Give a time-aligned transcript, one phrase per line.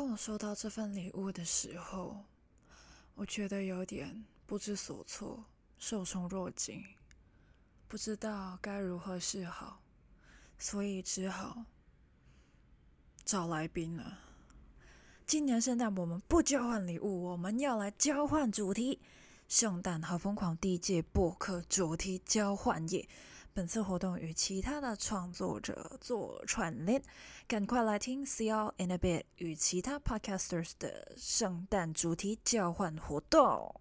[0.00, 2.24] 当我收到这份礼物的时候，
[3.14, 5.44] 我觉得有点不知所措，
[5.76, 6.82] 受宠若惊，
[7.86, 9.82] 不知道该如何是好，
[10.58, 11.66] 所以只好
[13.26, 14.20] 找来宾了。
[15.26, 19.02] 今年圣诞我们不交换礼物，我们要来交换主题。
[19.48, 23.06] 圣诞好疯狂第一届播客主题交换夜，
[23.52, 27.02] 本次活动与其他的创作者做串联，
[27.48, 33.80] 赶快来听 See you in a bit 与其他 podcasters 的圣诞主题交换活动。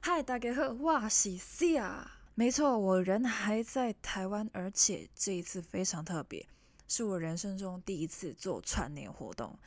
[0.00, 2.06] 嗨，大家好，我是 Sia。
[2.34, 6.48] 没错，我人还在台湾，而且这一次非常特别，
[6.88, 9.58] 是我人生中第一次做串联活动，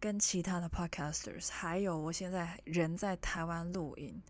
[0.00, 4.22] 跟其他的 podcasters，还有我现在人在台湾录音。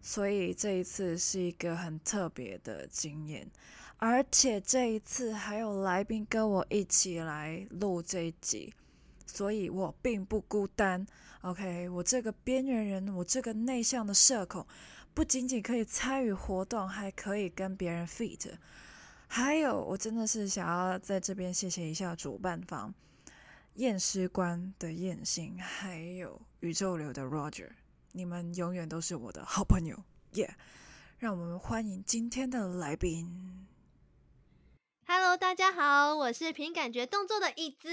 [0.00, 3.50] 所以这一次是一个很特别的经验，
[3.98, 8.72] 而且这一次还有来宾跟我一起来录这一集，
[9.26, 11.06] 所以我并不孤单。
[11.42, 14.66] OK，我这个边缘人，我这个内向的社恐，
[15.14, 18.52] 不仅仅可以参与活动，还可以跟别人 feat。
[19.26, 22.94] 还有，我真的是想要在这边谢谢一下主办方，
[23.74, 27.70] 验尸官的验星，还有宇宙流的 Roger。
[28.18, 29.96] 你们永远都是我的好朋友，
[30.32, 30.52] 耶、
[31.18, 33.68] 让我们欢迎今天的来宾。
[35.06, 37.88] Hello，大家好，我是凭感觉动作的椅子。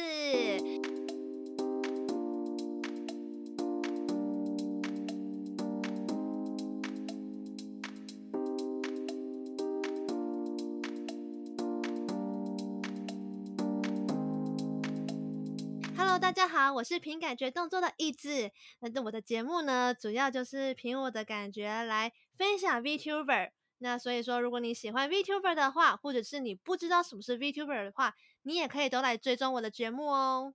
[16.18, 18.50] 大家好，我是凭感觉动作的意志。
[18.80, 23.52] 那我的节目呢，主要就是凭我的感觉来分享 VTuber。
[23.80, 30.54] 那所以说，如果你喜欢 VTuber 的话，或者是你不知道什么是 VTuber 的话，你也可以都来追踪我的节目哦。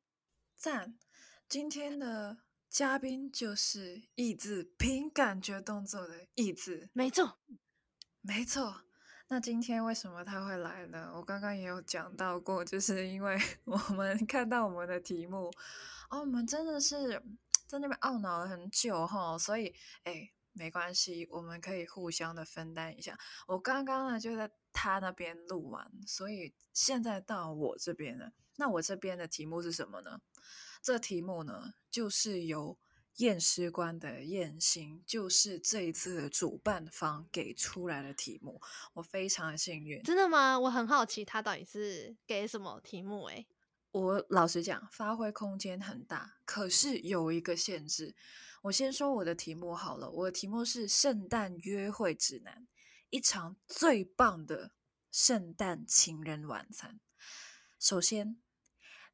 [0.57, 0.99] 赞！
[1.47, 2.39] 今天的
[2.71, 6.89] 嘉宾就是意志，凭感觉动作的意志。
[6.95, 7.39] 没错，
[8.23, 8.85] 没错。
[9.33, 11.13] 那今天为什么他会来呢？
[11.15, 15.49] 我刚刚也有讲到过，就是因为 我们 看到我们的题目，
[16.09, 17.23] 哦，我们真的是
[17.69, 23.17] 在那边懊恼了很久哈，所以哎，没关系，我们可以互相的分担一下。
[23.47, 28.33] 我刚刚呢就在他那边录完，所以现在到我这边了。
[28.57, 30.21] 那我这边的题目是什么呢？
[30.83, 32.77] 这题目呢就是由。
[33.21, 38.61] 验尸官的验心就是这一次的主办方给出来的题目，
[38.95, 40.03] 我非常的幸运。
[40.03, 40.59] 真的吗？
[40.59, 43.25] 我很好奇他到底是给什么题目？
[43.27, 43.47] 诶，
[43.93, 48.15] 我老实讲，发挥空间很大，可是有一个限制。
[48.63, 52.67] 我先说我的题目好了，我的题目是圣诞约会指南，
[53.11, 54.73] 一场最棒的
[55.11, 56.99] 圣诞情人晚餐。
[57.79, 58.41] 首先，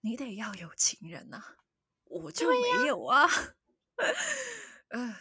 [0.02, 1.56] 你得要有情人啊，
[2.04, 3.28] 我就没有啊。
[4.90, 5.14] 嗯，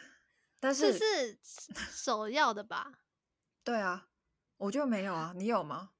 [0.59, 1.39] 但是这是
[1.91, 2.91] 首要的吧？
[3.63, 4.09] 对啊，
[4.57, 5.91] 我就没有啊，你有吗？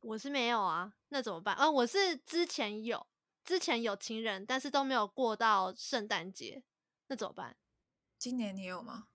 [0.00, 1.54] 我是没有啊，那怎么办？
[1.56, 3.06] 啊，我是之前有，
[3.44, 6.62] 之前有情人，但是都没有过到圣诞节，
[7.08, 7.56] 那怎么办？
[8.16, 9.08] 今年你有吗？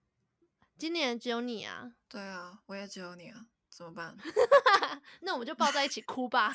[0.78, 1.96] 今年只有你啊。
[2.10, 3.48] 对啊，我也只有你啊。
[3.76, 4.16] 怎么办？
[5.22, 6.54] 那我们就抱在一起哭吧。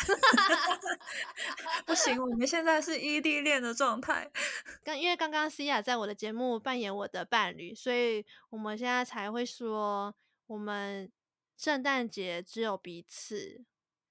[1.86, 4.30] 不行，我们现在是异地恋的状态。
[4.84, 10.14] 刚因为刚刚 Cia 在我的节目扮演我的伴侣，所以我们现在才会说，
[10.46, 11.10] 我们
[11.56, 13.64] 圣诞节只有彼此，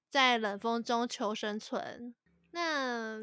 [0.10, 2.14] 在冷风中求生存。
[2.52, 3.20] 那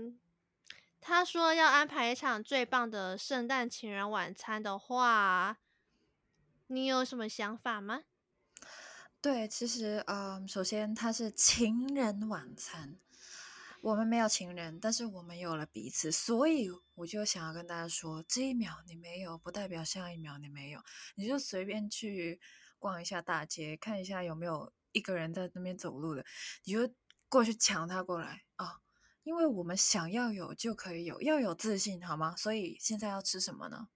[1.00, 5.58] 他说要安排一场最棒的圣诞情人晚餐的话，
[6.68, 8.04] 你有什么想法吗？
[9.24, 12.98] 对，其实，嗯，首先它是情人晚餐，
[13.80, 20.82] 我们没有情人，但是我们有了彼此，所以我就想要跟大家说，这一秒你没有，不代表下一秒你没有，
[21.14, 22.38] 你就随便去
[22.78, 26.22] 逛一下大街，看一下有没有一个人在那边走路的，
[26.64, 26.94] 你就
[27.30, 28.82] 过去抢他过来啊，
[29.22, 32.36] 因为我们想要有就可以有，要有自信，好吗？
[32.36, 33.88] 所以现在要吃什么呢？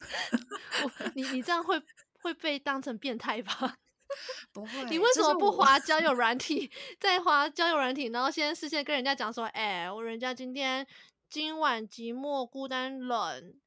[1.14, 1.80] 你你这样会。
[2.20, 3.76] 会被当成变态吧？
[4.52, 4.84] 不会。
[4.84, 6.70] 你为什么不滑交友 软体？
[7.00, 10.86] 再滑交友软体，然后先事先跟人家讲说：“哎、欸，我人家今天
[11.28, 13.18] 今晚寂寞孤单冷。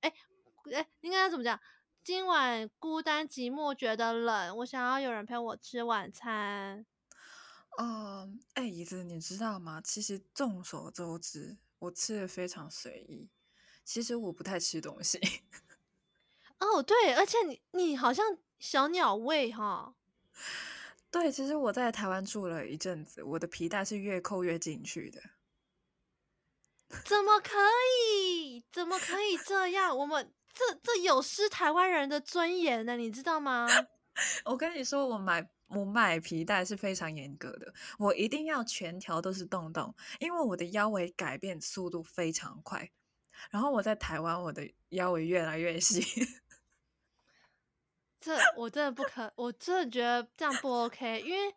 [0.02, 0.14] 欸”哎、
[0.72, 1.60] 欸、哎，应该要怎么讲？
[2.02, 6.86] 今晚孤单寂寞觉得冷，我想要有人陪我吃晚餐。
[7.78, 9.80] 嗯，哎，椅子，你知道吗？
[9.84, 13.30] 其实众所周知，我吃的非常随意。
[13.84, 15.20] 其实我不太吃东西。
[16.60, 19.96] 哦，对，而且你你好像小鸟胃哈。
[21.12, 25.22] 对，其实我在台湾住了一阵子，我的皮带是越扣越进去的。
[27.06, 27.58] 怎么可
[28.14, 28.64] 以？
[28.72, 29.96] 怎么可以这样？
[29.98, 33.68] 我们这这有失台湾人的尊严呢，你知道吗？
[34.46, 42.92] 我跟你说，我买我买皮带是非常严格的，我一定要全条都是洞洞，因为我的腰围改变速度非常快。
[43.50, 46.04] 然后我在台湾，我的腰围越来越细。
[48.20, 51.56] 这我真的不可，我真的觉得这样不 OK，因为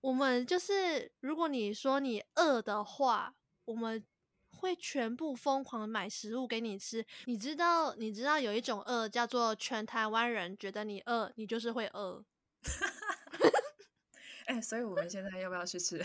[0.00, 3.34] 我们就是如果你说你饿的话，
[3.66, 4.02] 我们
[4.48, 7.04] 会全部疯狂买食物给你吃。
[7.26, 12.24] 你知道，你知道有一种饿叫做全台湾人觉得你饿，你就是会饿。
[14.46, 16.02] 哎、欸，所以我们现在要不要去吃？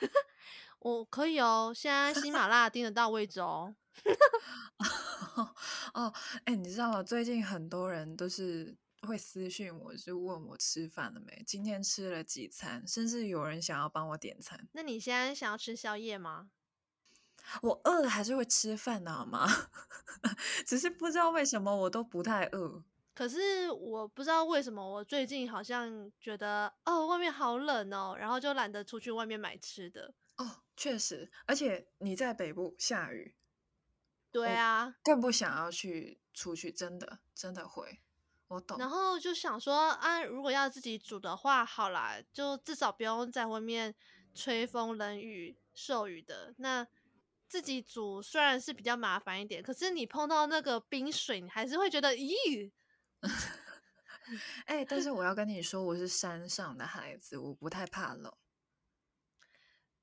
[0.80, 3.74] 我可以哦，现在喜马拉雅订得到位置哦。
[5.92, 6.10] 哦，
[6.44, 7.02] 哎、欸，你知道吗？
[7.02, 8.74] 最近很多人都是。
[9.02, 11.42] 会私讯我，就问我吃饭了没？
[11.46, 12.86] 今天吃了几餐？
[12.86, 14.68] 甚至有人想要帮我点餐。
[14.72, 16.50] 那你现在想要吃宵夜吗？
[17.62, 19.48] 我饿了还是会吃饭的好吗？
[20.66, 22.84] 只是不知道为什么我都不太饿。
[23.14, 30.14] 可是我不知道为什么我最近好像觉得哦，外面好冷哦，然后就懒得出去外面买吃的。
[30.36, 33.34] 哦，确实，而且你在北部下雨。
[34.30, 38.00] 对啊，更不想要去出去，真的，真的会。
[38.50, 43.94] 我懂，然后就想说啊，如果要自己煮的话，好啦，就至少不用在外面
[44.34, 46.52] 吹风冷雨受雨的。
[46.58, 46.84] 那
[47.46, 52.72] 自己煮虽然是比较麻烦一点，可是你碰到那个冰水，你还是会觉得咦？
[54.66, 58.32] 哎、欸，但是我要跟你说，我是山上的孩子，我不太怕冷。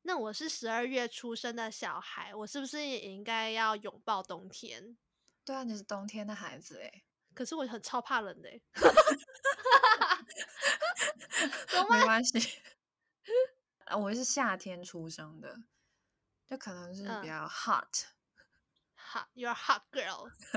[0.04, 4.98] 那我是十二月出生的小孩，我是不是也应该要拥抱冬天？
[5.44, 7.04] 对啊，你是冬天的孩子哎。
[7.38, 8.50] 可是我很超怕冷的，
[11.88, 12.40] 没关系。
[13.96, 15.56] 我是夏天出生的，
[16.48, 20.32] 就可能是比较 hot，hot，you're、嗯、hot girl。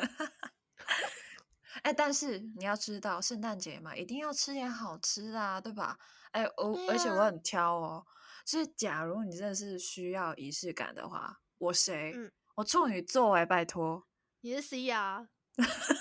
[1.83, 5.99] 哎、欸，但是你要知道，圣诞节嘛，一定要吃点好吃的啊，对吧？
[6.31, 8.07] 哎、欸，我、啊、而且我很挑哦，
[8.47, 12.15] 就是假如你真的是需要仪式感的话，我谁？
[12.17, 14.07] 嗯、我处女座哎，拜托。
[14.41, 15.29] 你是 C 呀？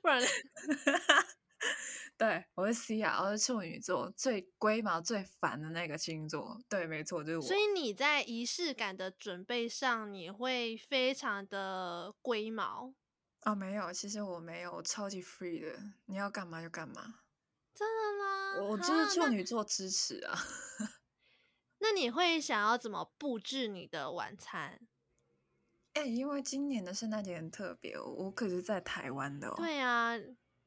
[0.00, 0.20] 不然，
[2.16, 6.60] 对，我是 C 啊，我是处女座，最龟毛、最烦的那个星座。
[6.68, 7.42] 对，没错，就是我。
[7.42, 12.92] 所以你在仪式感的准备上，你会非常的龟毛？
[13.42, 17.20] 哦，没有，其实我没有，我超级 free 的，你要干嘛就干嘛。
[17.74, 18.68] 真的吗？
[18.68, 20.36] 我就是处女座支持啊。
[21.78, 24.80] 那， 那你会想要怎么布置你的晚餐？
[25.97, 29.53] 哎、欸，因为今年的圣诞节很特别，我可是在台湾的哦。
[29.57, 30.17] 对啊，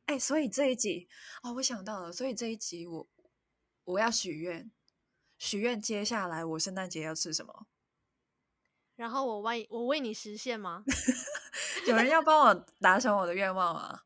[0.06, 1.08] 哎、欸，所以这一集
[1.42, 3.08] 哦，我想到了，所以这一集我
[3.84, 4.70] 我要许愿，
[5.38, 7.66] 许愿接下来我圣诞节要吃什么？
[8.94, 10.84] 然后我为我为你实现吗？
[11.86, 14.00] 有人要帮我达成我的愿望吗？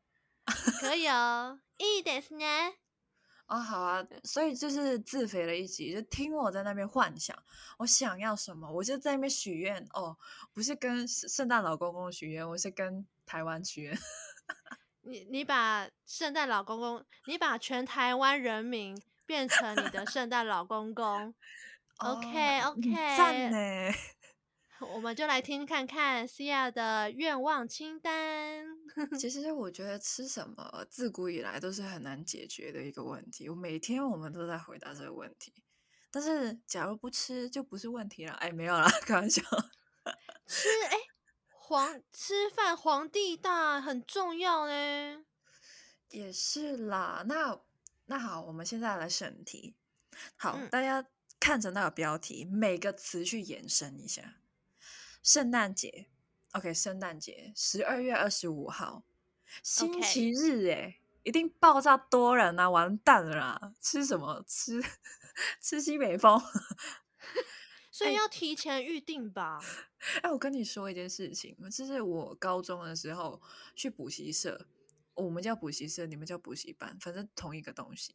[0.81, 2.73] 可以哦，いいですね。
[3.46, 7.36] 哦，好啊，所以就是自肥了一集，就听我在那边幻想，
[7.78, 10.16] 我想要什么，我就在那边许愿哦，
[10.52, 13.96] 不是跟圣诞老公公许愿，我是跟台湾许愿。
[15.02, 21.32] 你你把圣诞老公公，你把全台湾人民变成你的圣诞老公公
[21.98, 23.92] ，OK OK，赞呢。
[24.80, 28.66] 我们就来听看看西亚的愿望清单。
[29.18, 33.48] 其实我觉得吃什么自古以来都是很难解决的一个问题。
[33.48, 35.52] 我每天我们都在回答这个问题，
[36.10, 38.32] 但是假如不吃就不是问题了。
[38.34, 39.42] 哎，没有啦， 开玩笑。
[40.46, 40.96] 吃哎，
[41.48, 45.24] 皇吃饭皇帝大很重要呢。
[46.10, 47.24] 也是啦。
[47.26, 47.58] 那
[48.06, 49.74] 那好，我们现在来审题。
[50.36, 51.06] 好，嗯、大家
[51.40, 54.36] 看着那个标题，每个词去延伸一下。
[55.26, 56.06] 圣诞节
[56.52, 59.02] ，OK，圣诞节十二月二十五号，
[59.60, 63.74] 星期日，哎，一定爆炸多人啊，完蛋了啦！
[63.80, 64.44] 吃什么？
[64.46, 64.80] 吃
[65.60, 66.40] 吃西北风，
[67.90, 69.60] 所以要提前预定吧。
[70.22, 73.42] 哎、欸，我跟你说一件事情，就是我高中的时候
[73.74, 74.68] 去补习社，
[75.14, 78.14] 我们叫补习社，你们叫补习班，反正同一个东西。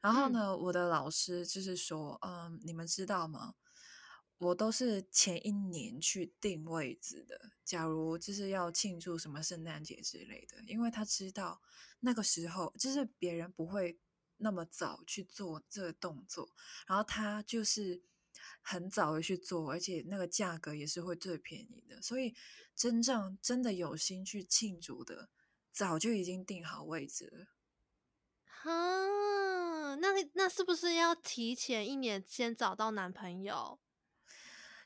[0.00, 3.56] 然后呢，嗯、我的老师就是说，嗯，你们知道吗？
[4.38, 7.52] 我都是前一年去订位置的。
[7.64, 11.60] 假如就是要庆祝什么圣诞节之类的，因为他知道
[12.00, 13.98] 那个时候就是别人不会
[14.36, 16.50] 那么早去做这个动作，
[16.86, 18.02] 然后他就是
[18.60, 22.00] 很早的去做，而且那个价格也是会最便宜的。
[22.02, 22.34] 所以
[22.74, 25.30] 真正真的有心去庆祝的，
[25.72, 27.46] 早就已经订好位置了。
[28.70, 33.80] 啊，那那是不是要提前一年先找到男朋友？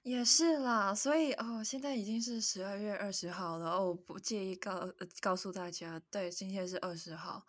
[0.02, 4.90] 也是啦，所以哦，现在已经是十二月二十号了哦，不介意告、
[5.20, 7.44] 告诉大家，对，今天是二十号，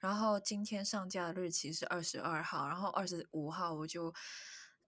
[0.00, 4.12] 然后今天上架的日期是二十二号，然后二十五号我就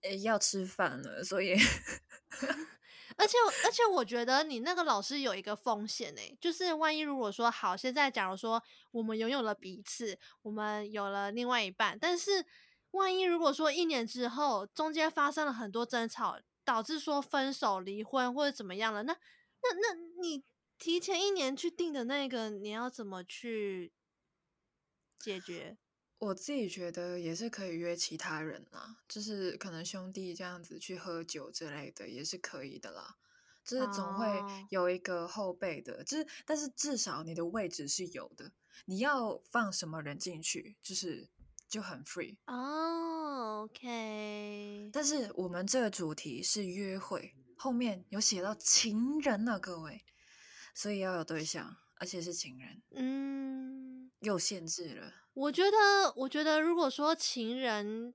[0.03, 1.55] 诶要吃饭了，所以，
[3.17, 12.45] 而且而且我觉得你那个老师有一个风险诶，就是万一如果说好，现在假如说我们拥有了彼此，我们有了另外一半，但是
[12.91, 16.39] 万一如果说一年之后中间发生了很多争吵。
[16.67, 19.05] 导致说分手、离婚或者怎么样了？
[19.05, 20.43] 那、那、那你
[20.77, 23.93] 提前一年去定的那个，你要怎么去
[25.19, 25.79] 解决？
[26.19, 33.17] 我自己觉得也是可以约其他人啦，就是可能兄弟这样子去喝酒之类的也是可以的啦。
[33.65, 34.27] 就是总会
[34.69, 38.51] 有一个后备的，就是但是至少你的位置是有的。
[38.87, 41.29] 你要放什么人进去，就是。
[41.69, 44.91] 就很 free 哦、oh，OK。
[44.93, 50.05] 但是我们这个主题是约会，后面有写到情人呢，各位，
[50.75, 55.13] 所以要有对象，而且是情人，嗯，又限制了。
[55.35, 58.15] 我觉得，我觉得如果说情人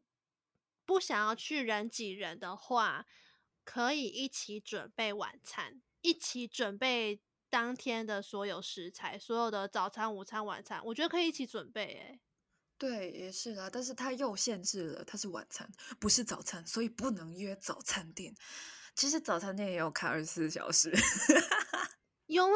[0.86, 3.06] 不想要去人挤人的话，
[3.64, 12.22] 可以一起准备晚餐，一起准备当天的所有食材，所有的早餐、午餐、晚餐，我觉得可以一起准备，诶。
[12.82, 15.70] 对，也是啦，但是他又限制了，它是晚餐，
[16.00, 18.34] 不是早餐，所以不能约早餐店。
[18.96, 20.92] 其实早餐店也有开二十四小时，
[22.26, 22.56] 有吗？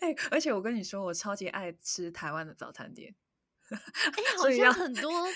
[0.00, 3.12] 哎，而且我跟你说，我超级爱吃台湾的早餐店，
[3.70, 5.26] 哎，好像很多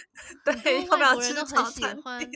[0.45, 2.31] 对外国人都很喜欢。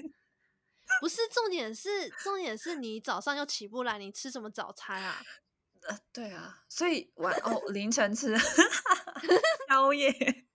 [1.00, 5.22] 不是重点是重点是你早上又起不来，你吃什么早餐啊？
[5.82, 8.36] 呃，对啊，所以晚哦凌晨吃
[9.68, 10.47] 宵夜。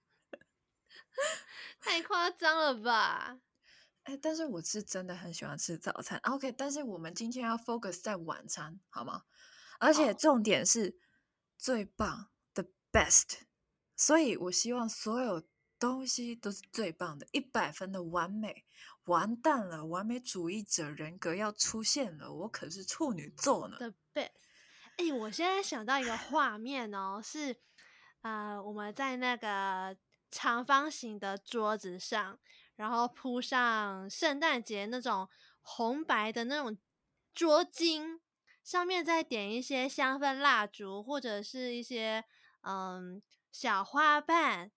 [1.79, 3.39] 太夸张了吧！
[4.03, 6.19] 哎，但是我是真的很喜欢吃早餐。
[6.23, 9.23] OK，但是我们今天要 focus 在晚餐，好吗？
[9.79, 10.97] 而且重点是
[11.57, 13.43] 最棒的 best，
[13.95, 15.43] 所以我希望所有
[15.79, 18.65] 东西都是最棒的，一百分的完美。
[19.05, 23.77] 完蛋了，完美主义者人格要出现了，我可是处女座呢。
[23.77, 24.31] The best。
[24.97, 27.57] 哎，我现在想到一个画面哦，是
[28.21, 29.97] 呃，我们在那个。
[30.33, 32.39] 长方形的桌子上，
[32.75, 35.29] 然后铺上圣诞节那种
[35.61, 36.75] 红白的那种
[37.35, 38.19] 桌巾，
[38.63, 42.25] 上面再点一些香氛蜡烛或者是一些
[42.61, 43.21] 嗯
[43.51, 44.71] 小花瓣，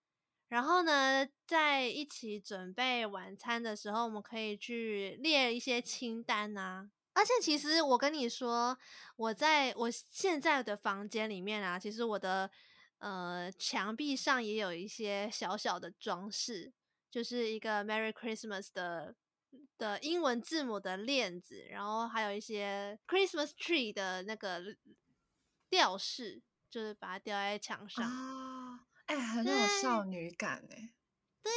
[0.47, 6.87] 然后呢，在一起准备晚餐的时候，我们可以去列一些清单啊。
[7.13, 8.77] 而且其实我跟你说，
[9.15, 12.51] 我在我现在的房间里面啊，其实我的。
[12.99, 16.73] 呃，墙壁上也有一些小小的装饰，
[17.11, 19.15] 就是一个 Merry Christmas 的
[19.77, 24.63] 的英文字母的链子，然后还有一些 Christmas tree 的那个
[25.69, 30.93] 吊饰，就是把它吊在墙上啊，哎、哦欸，很有少女感哎，
[31.43, 31.51] 对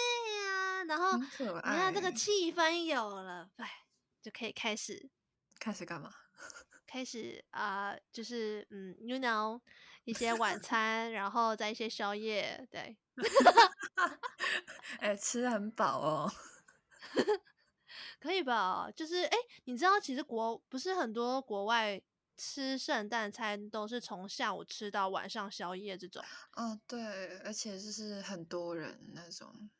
[0.44, 1.24] 呀、啊，然后你
[1.62, 3.86] 看这个气氛有了，哎，
[4.20, 5.10] 就可以开始
[5.58, 6.12] 开始干嘛？
[6.86, 9.58] 开始啊、呃，就是嗯，you know。
[10.04, 12.96] 一些晚 餐，然后再一些宵夜，对，
[15.00, 16.32] 哎、欸，吃很饱哦，
[18.20, 18.90] 可以吧？
[18.94, 22.00] 就是哎、欸，你知道其实国不是很多国外
[22.36, 29.70] 吃圣诞餐都是从下午吃到晚上宵夜这种，哦，对，而且就是很多人那种，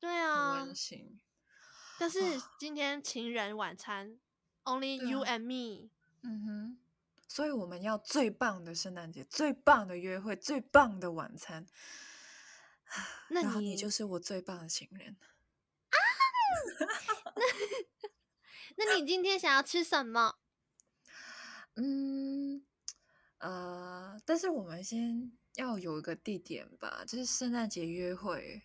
[0.00, 1.20] 对啊，温馨。
[1.98, 2.18] 但是
[2.58, 4.18] 今天情人晚餐、
[4.64, 5.90] 哦、，Only you and me，
[6.22, 6.78] 嗯哼。
[7.34, 11.66] 所以我们要最棒的圣诞节，最棒的约会，最棒的晚餐。
[13.30, 15.16] 那你，你就是我最棒的情人
[15.90, 15.98] 啊！
[18.78, 20.36] 那， 那你今天想要吃什么？
[21.74, 22.64] 嗯，
[23.38, 28.62] 呃，但是我们先要有一个地点吧，就是圣诞节约会。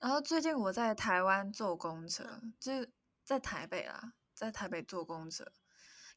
[0.00, 2.92] 然后最近我在台湾坐公车，就是
[3.22, 5.52] 在台北啦，在台北坐公车。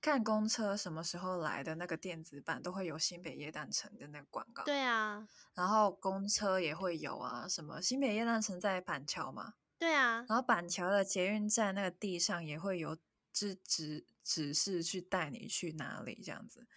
[0.01, 4.63] 看公车什么时候来的那个电子版都会有新北耶诞城的那个广告。
[4.63, 9.53] 对啊，然后公车也会有啊，什么新北耶诞城在板桥嘛。
[9.77, 12.97] 对啊，然后板桥的捷运站那个地上也会有
[13.31, 16.67] 指指指示去带你去哪里这样子。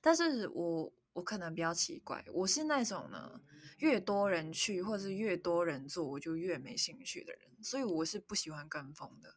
[0.00, 3.40] 但是我我可能比较奇怪，我是那种呢，
[3.78, 9.36] 越多人去或者是越多人坐，我就越没兴趣的人，所以我是不喜欢跟风的。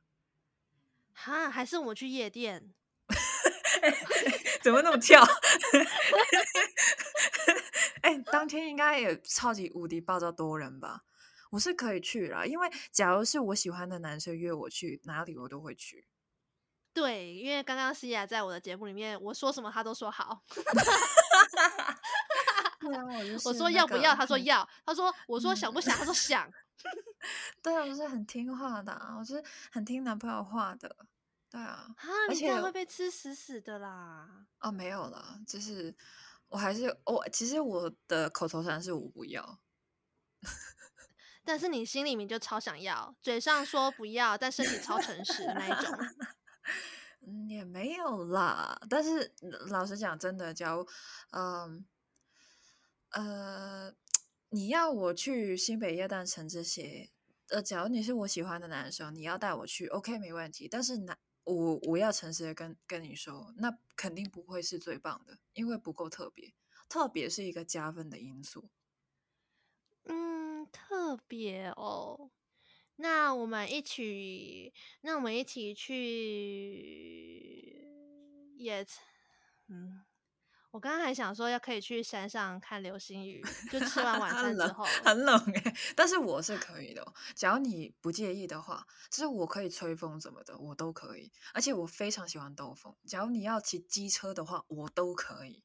[1.14, 2.74] 哈，还是我们去夜店？
[4.62, 5.24] 怎么那么跳？
[8.02, 11.04] 哎、欸，当天应该也超级无敌暴躁多人吧？
[11.52, 16.08] 我是可以去啦，因为假如是我喜欢的男生约我去哪里，我都会去。
[16.94, 20.42] 对，因为刚刚西雅在我的节目里面，我说什么他都说好。
[22.80, 24.68] 对啊，我就、那个、我说要不要，他说要。
[24.86, 26.50] 他说我说想不想，他说想。
[27.62, 30.96] 对啊，我是很听话的、啊，我是很听男朋友话的。
[31.50, 34.48] 对啊，啊，你这样会被吃死死的啦。
[34.60, 35.96] 哦，没有啦，就是
[36.48, 39.60] 我还是我，其实我的口头禅是我不要。
[41.46, 45.96] 但是你心里面就超想要，嘴上说不要，但身体超诚实的那一种。
[47.28, 48.80] 嗯，也没有啦。
[48.90, 49.34] 但是
[49.70, 50.88] 老实讲，真的，假如，
[51.32, 51.86] 嗯，
[53.12, 53.94] 呃，
[54.50, 57.12] 你要我去新北耶诞城这些，
[57.50, 60.68] 呃，假如你是我喜欢的男生，你要带我去，OK，没问题。
[60.68, 66.54] 但是男，我我要诚实的跟跟你说，那肯定不会是最棒的，因为不够特别。
[66.88, 68.70] 特别是一个加分的因素。
[70.04, 72.32] 嗯，特别哦。
[72.98, 75.96] 那我们一起，那我们一起去
[78.58, 78.86] 也，
[79.68, 80.06] 嗯，
[80.76, 83.42] 我刚刚还想说要可以去山上看流星雨，
[83.72, 92.94] 就吃完 晚餐之后，很冷哎、欸， 但是我是可以的，只要你不介意的话，就是我可以吹风什么的，我都可以，而且我非常喜欢兜风。
[93.08, 95.64] 假如你要骑机车的话，我都可以。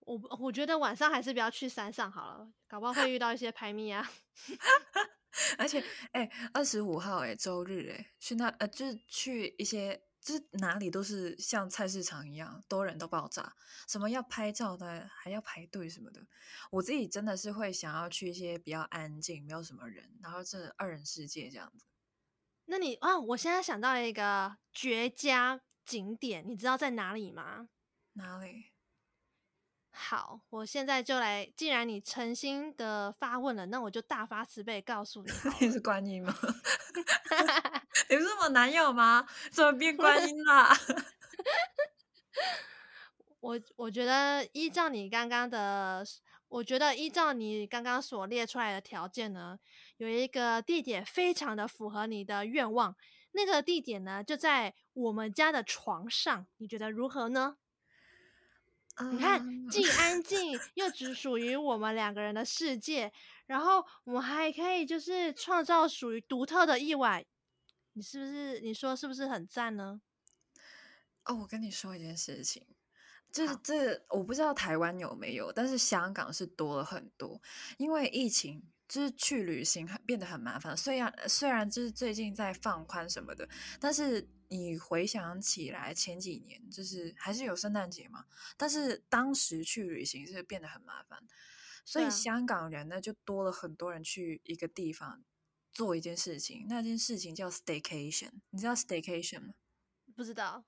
[0.00, 4.10] 我我觉得晚上还是不要去山上好了，搞不好会遇到一些拍咪啊。
[5.56, 5.78] 而且，
[6.10, 13.54] 哎、欸，二十五号、欸，哎，周日、欸，哎，去那呃，就是去一些，就是哪里都是像菜市场一样，多人都爆炸，
[13.88, 16.20] 什么要拍照的还要排队什么的。
[16.70, 21.86] 我自己真的是会想要去一些比较安静，没有什么人，然后这二人世界这样子。
[22.66, 27.68] 那你啊，我现在想到一个绝佳景点，你知道在哪里吗？
[28.12, 28.66] 哪里？
[29.92, 31.52] 好，我现在就来。
[31.56, 35.32] 既然你诚心的发问了，那我就大发慈悲告诉你。
[35.60, 36.32] 你是观音吗？
[38.10, 39.24] 你不是我男友吗？
[39.52, 40.68] 怎么变观音了？
[43.38, 46.04] 我我觉得依照你刚刚的，
[46.48, 49.58] 我觉得依照你刚刚所列出来的条件呢，
[49.96, 52.96] 有一个地点非常的符合你的愿望。
[53.32, 57.56] 那个地点呢，就在我们家的床上，你觉得如何呢？
[59.12, 63.10] 你看，既安静又只属于我们两个人的世界，
[63.46, 67.24] 然后我们还可以就是创造属于独特的意外，
[67.92, 68.60] 你是不是？
[68.60, 70.00] 你说是不是很赞呢？
[71.24, 72.66] 哦，我跟你说一件事情，
[73.32, 77.40] 就是这我不知道台湾有没有，但是香港是多了很多，
[77.78, 78.62] 因为疫情。
[78.90, 83.48] 就是去旅行变得很麻烦，虽然虽然就是最近在放宽什么的，
[83.78, 88.24] 但是你回想起来前几年，就是还是有圣诞节嘛，
[88.56, 91.22] 但是当时去旅行是变得很麻烦，
[91.84, 95.22] 所以香港人呢就多了很多人去一个地方
[95.72, 99.54] 做一件事情，那件事情叫 staycation，你知道 staycation 吗？
[100.14, 100.64] 不知道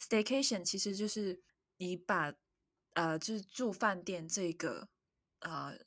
[0.00, 1.42] ，staycation 其实就是
[1.76, 2.34] 你把
[2.94, 4.88] 呃就是住饭店这个
[5.40, 5.78] 呃。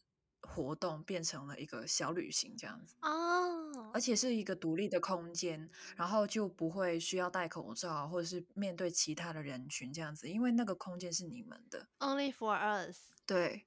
[0.47, 3.95] 活动变成了一个小旅行这样子哦，oh.
[3.95, 13.07] 而且是一个独立的空间，然后就不会需要戴口罩或者是面对其他的人群这样子，因为那个空间是你们的，Only for us。
[13.25, 13.65] 对，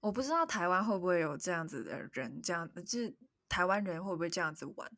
[0.00, 3.14] 我不知道台湾会不会有这样子的人，这样就是
[3.50, 4.90] 台湾人会不会这样子玩？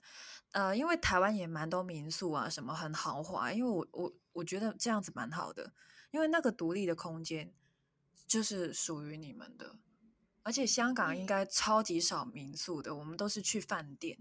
[0.53, 5.73] 呃，因为台湾也蛮多民宿啊，什么很豪华，因为我我我觉得这样子蛮好的，
[6.11, 7.53] 因为那个独立的空间
[8.29, 9.77] 就是属于你们的。
[10.45, 14.19] 而且香港应该超级少民宿的，嗯、我们都是去饭店。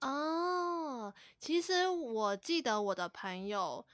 [0.00, 3.86] 哦，其实我记得我的朋友，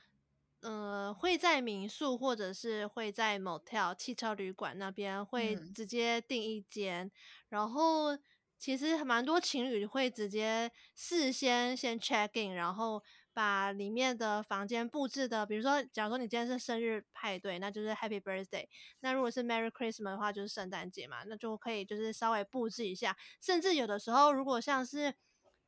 [0.61, 7.12] 呃，会在民宿或者是会在 motel 汽车旅馆那边会直接订一间，嗯、
[7.51, 8.16] 然后
[8.59, 13.03] 其实蛮多情侣会直接事先先 check in，然后。
[13.37, 18.66] 把里面的房间布置的，比如说，假如说你今天是生日派对，那就是 Happy Birthday。
[19.01, 23.14] 那如果是 Merry Christmas 的话，就是圣诞节嘛，那就可以就是稍微布置一下。
[23.42, 25.14] 甚至有的时候，如果像是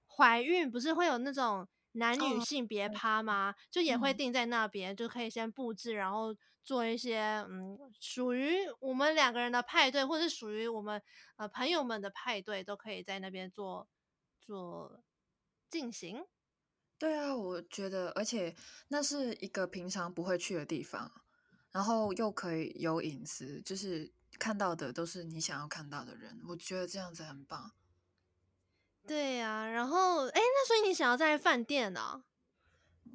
[0.07, 3.55] 怀孕，不是会有那种男女性别趴吗？
[3.70, 6.35] 就也会定在那边，就可以先布置，然后
[6.68, 11.02] 做一些嗯，属于我们两个人的派对，或者是属于我们
[11.37, 13.88] 呃朋友们的派对，都可以在那边做
[14.38, 15.02] 做
[15.70, 16.26] 进行。
[16.98, 18.54] 对啊，我觉得，而且
[18.88, 21.11] 那是一个平常不会去的地方，
[21.70, 27.72] 然后又可以有隐私，就是看到的都是你想要看到的人，我觉得这样子很棒。
[29.07, 32.24] 对呀、啊，然后，哎，那所以你想要在饭店呢、啊？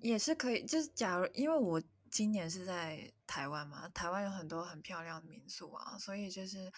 [0.02, 1.80] 也是可以，就是假如因为我
[2.14, 6.72] 今年是在台湾嘛，台湾有很多很漂亮的民宿啊，所以就是，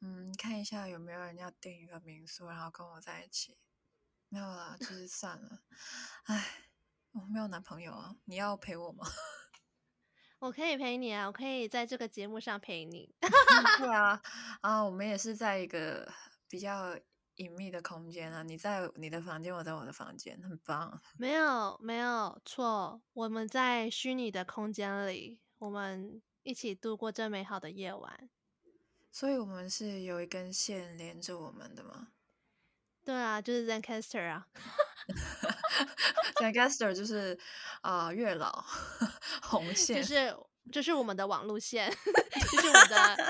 [0.00, 3.58] 嗯，看一下有没有人要订一个民宿，然后跟我在一起。
[4.30, 5.60] 没有啦，就是算了，
[6.24, 6.64] 唉，
[7.12, 9.06] 我没有男朋友啊，你要陪我吗？
[10.40, 13.14] 我可以陪你啊，我可以在这个节目上陪你。
[13.76, 14.22] 对啊，
[14.62, 16.10] 啊，我们也是在一个
[16.48, 16.98] 比较
[17.38, 21.00] 隐秘的空间啊，你在你的房间，我在我的房间，很棒。
[21.16, 28.28] 没有，没有错，我们在虚拟的空间里，我们一起度过这美好的夜晚。
[29.10, 32.08] 所以，我们是有一根线连着我们的吗？
[33.04, 34.46] 对啊，就是 Zencaster 啊。
[36.36, 37.38] ，Zencaster 就是
[37.80, 38.64] 啊、呃，月老
[39.42, 40.36] 红线，就是
[40.70, 41.90] 就是我们的网路线，
[42.50, 43.16] 就是我们的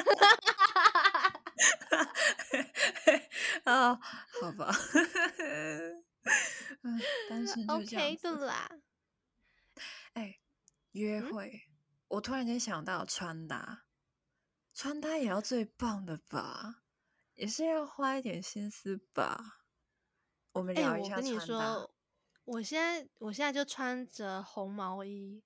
[3.69, 4.01] 啊，
[4.41, 4.73] 好吧，
[6.83, 8.71] 嗯，但是就这样 OK 的啦。
[10.15, 10.39] 哎，
[10.93, 11.61] 约会，嗯、
[12.09, 13.85] 我突然间想到穿搭。
[14.75, 16.83] 穿搭也要最棒的吧，
[17.35, 19.65] 也是要花一点心思吧。
[20.53, 21.91] 我们聊一下我跟你说，
[22.45, 25.43] 我现在我现在就穿着红毛衣，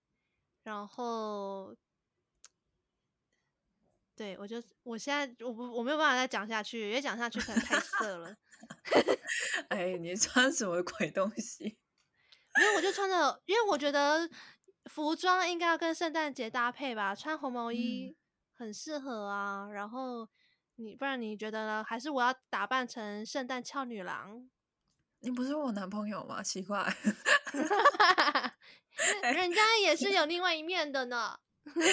[0.62, 1.74] 然后，
[4.22, 8.36] 对，我就我现在我不我没有办法再讲下去，因为讲下去可能太色了。
[9.68, 11.76] 哎，你穿什么鬼东西？
[12.60, 14.30] 因为我就穿着，因为我觉得
[14.84, 18.10] 服装应该要跟圣诞节搭配吧，穿红毛衣。
[18.10, 18.16] 嗯
[18.54, 20.28] 很适合啊，然后
[20.76, 21.82] 你不然你觉得呢？
[21.82, 24.48] 还是我要打扮成圣诞俏女郎？
[25.18, 26.40] 你不是我男朋友吗？
[26.44, 26.84] 奇怪，
[29.34, 31.40] 人家也是有另外一面的呢。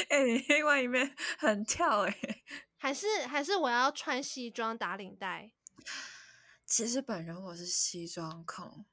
[0.09, 2.43] 哎、欸，另外一面很跳哎、欸。
[2.77, 5.51] 还是还是我要穿西装打领带？
[6.65, 8.85] 其实本人我是西装控，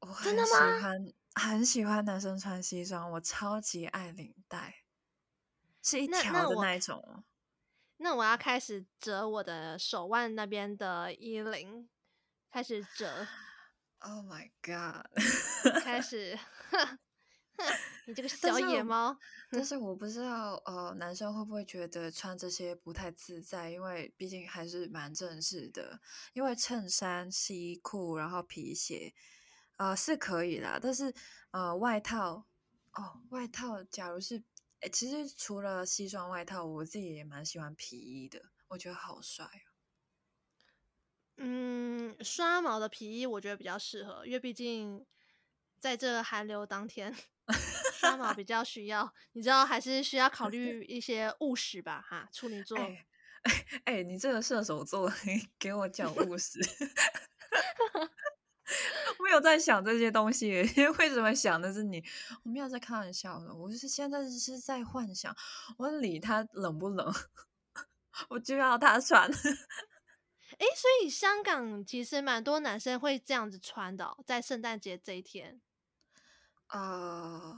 [0.00, 0.48] 我很真的吗？
[0.48, 4.82] 喜欢很喜欢男生穿西装，我超级爱领带。
[5.82, 7.24] 是一条的那一种
[7.96, 11.88] 那，那我要开始折我的手腕那边的衣领，
[12.50, 13.26] 开始折。
[14.00, 15.06] Oh my god！
[15.82, 16.38] 开始，
[18.06, 19.16] 你这个小野猫。
[19.50, 23.70] 但是 我不知道，呃，男生会不会觉得穿这些不太自在？
[23.70, 26.00] 因为毕竟还是蛮正式的。
[26.32, 29.14] 因为衬衫、西裤，然后皮鞋，
[29.76, 30.78] 呃，是可以啦。
[30.82, 31.14] 但是，
[31.50, 32.46] 呃，外套，
[32.92, 34.42] 哦，外套，假如是。
[34.80, 39.68] 哎，其实除了西装外套，我自己也蛮喜欢皮衣的，我觉得好帅哦。
[41.36, 45.06] 嗯，刷毛的皮衣我觉得比较适合，因为毕竟
[45.78, 47.14] 在这个寒流当天，
[48.02, 49.12] 刷毛比较需要。
[49.32, 52.04] 你知道，还是需要考虑一些务实吧？
[52.04, 52.76] 哈，处女 座。
[52.76, 53.06] 哎，
[53.86, 56.58] 哎，你这个射手座，你 给我讲务实。
[59.18, 62.02] 我有在想这些东西，因为为什么想的是你？
[62.42, 65.34] 我没有在开玩笑的，我就是现在是在幻想，
[65.78, 67.14] 我理他冷不冷，
[68.30, 69.30] 我就要他穿。
[69.30, 75.60] 哎，所以香港其实蛮多男生会这样子穿的，在圣诞节这一天。
[76.66, 77.51] 啊、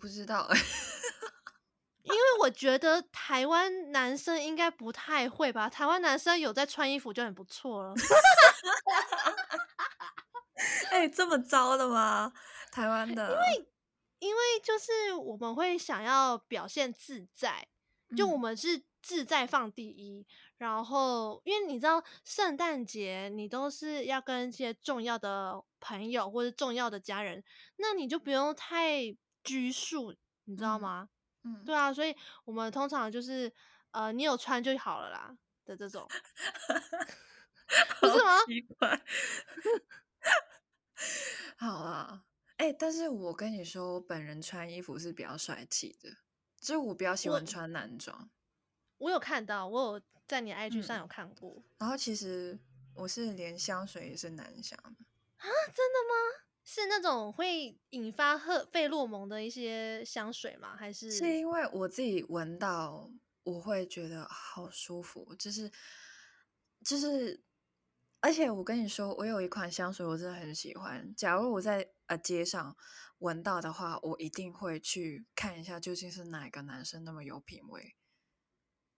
[0.00, 0.48] 不知道，
[2.02, 5.68] 因为我觉得台湾男生应该不太会吧？
[5.68, 7.94] 台湾男生有在穿衣服就很不错了。
[10.90, 12.32] 哎、欸，这么糟的吗？
[12.72, 13.68] 台湾的，因为
[14.20, 17.68] 因为就是我们会想要表现自在，
[18.16, 20.20] 就我们是自在放第一。
[20.20, 20.26] 嗯、
[20.58, 27.42] 然后，因为你知道圣诞节你都是要跟一些重要的朋友或者重要的家人，
[27.76, 31.08] 那你就不用太拘束，你知道吗？
[31.42, 33.52] 嗯，嗯对啊，所以我们通常就是
[33.92, 36.06] 呃，你有穿就好了啦的这种，
[38.00, 38.38] 不是吗？
[38.46, 39.02] 奇怪。
[41.56, 42.24] 好啦，
[42.56, 46.10] 哎、欸，但是我跟你说，我本人穿衣服是比较帅气的，
[46.60, 48.30] 就是我比较喜欢穿男装。
[48.98, 51.54] 我有看到，我有在你 IG 上有看过。
[51.56, 52.58] 嗯、然后其实
[52.94, 55.04] 我是连香水也是男香的
[55.38, 55.48] 啊？
[55.74, 56.49] 真的吗？
[56.72, 60.76] 是那种会引发荷费洛蒙的一些香水吗？
[60.76, 63.10] 还是是因为我自己闻到
[63.42, 65.68] 我会觉得好舒服，就是
[66.84, 67.42] 就是。
[68.22, 71.12] 而且我跟你说，我有一款香水，我真的很喜欢。
[71.16, 72.76] 假如我在呃街上
[73.20, 77.96] 闻到的话，我一定会去看一下，究竟是哪个男生那么有品味，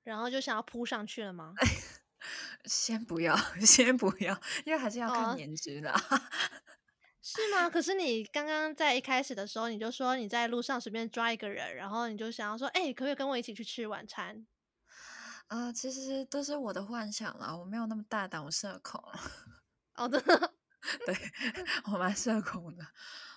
[0.02, 1.54] 然后就想要扑上去了吗？
[2.66, 5.92] 先不要， 先不要，因为还是要看颜值的。
[5.92, 6.20] 哦、
[7.22, 7.70] 是吗？
[7.70, 14.44] 可是你刚刚在一开始的时候，你就说你在路上随便抓一个人，然后你就想要说，哎、欸，可不可以跟我一起去吃晚餐？
[15.46, 19.00] 啊、呃，其实都是我的幻想啦，我没有那么大胆，我社恐。
[19.94, 20.54] 哦，真的，
[21.06, 21.16] 对，
[21.92, 22.82] 我蛮社恐的。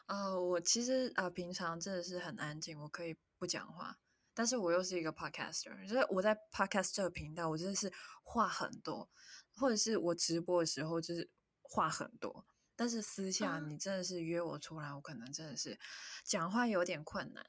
[0.08, 3.98] 啊、呃，我其实啊、呃，平常真的是很安静，我可以不讲话。
[4.34, 7.91] 但是我又是一个 podcaster，就是我在 podcast 这个频道，我真的是
[8.24, 9.10] 话很多，
[9.56, 11.30] 或者是我直播的时候就是
[11.62, 12.45] 话很多。
[12.76, 15.80] 但是私下你真的是约我出来，嗯、我可能真的是
[16.24, 17.46] 讲话有点困难。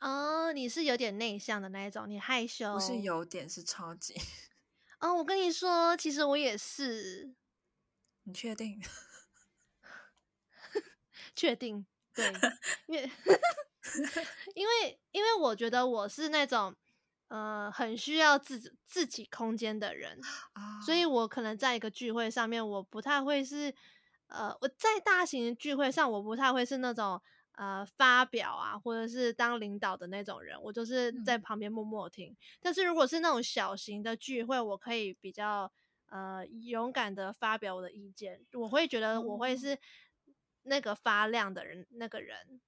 [0.00, 2.74] 哦，你是有点内向的那一种，你害羞？
[2.74, 4.14] 不是有点，是超级。
[5.00, 7.34] 哦，我跟你说，其实我也是。
[8.24, 8.80] 你确定？
[11.36, 12.24] 确定，对，
[12.86, 13.10] 因为
[14.54, 16.74] 因为因为我觉得我是那种
[17.28, 20.18] 呃很需要自自己空间的人
[20.54, 20.84] ，oh.
[20.84, 23.74] 所以我可能在一个聚会上面，我不太会是
[24.28, 27.20] 呃我在大型聚会上，我不太会是那种
[27.56, 32.30] 呃发表啊或者是当领导的那种人，我就是在旁边默默听。
[32.32, 32.36] 嗯。
[32.60, 35.72] 但是如果是那种小型的聚会，我可以比较
[36.10, 39.70] 呃勇敢的发表我的意见，我会觉得我会是。
[39.70, 39.78] Oh.
[40.66, 42.58] 那个发亮的人，那个人，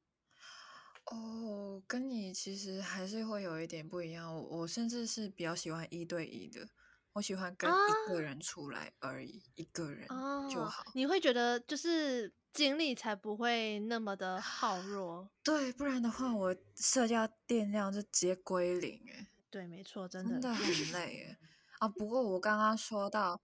[1.06, 4.34] 哦，跟你其实还是会有一点不一样。
[4.34, 6.68] 我我甚至是比较喜欢一对一的，
[7.12, 10.08] 我喜欢跟一个人出来而已，啊、一个人
[10.50, 10.84] 就好。
[10.94, 19.00] 你会觉得就是精力才不会那么的耗弱，对，不然的话我社交电量就直接归零。
[19.08, 21.26] 哎，对，没错，真的真的很 累。
[21.28, 21.38] 哎，
[21.78, 23.40] 啊，不过我刚刚说到。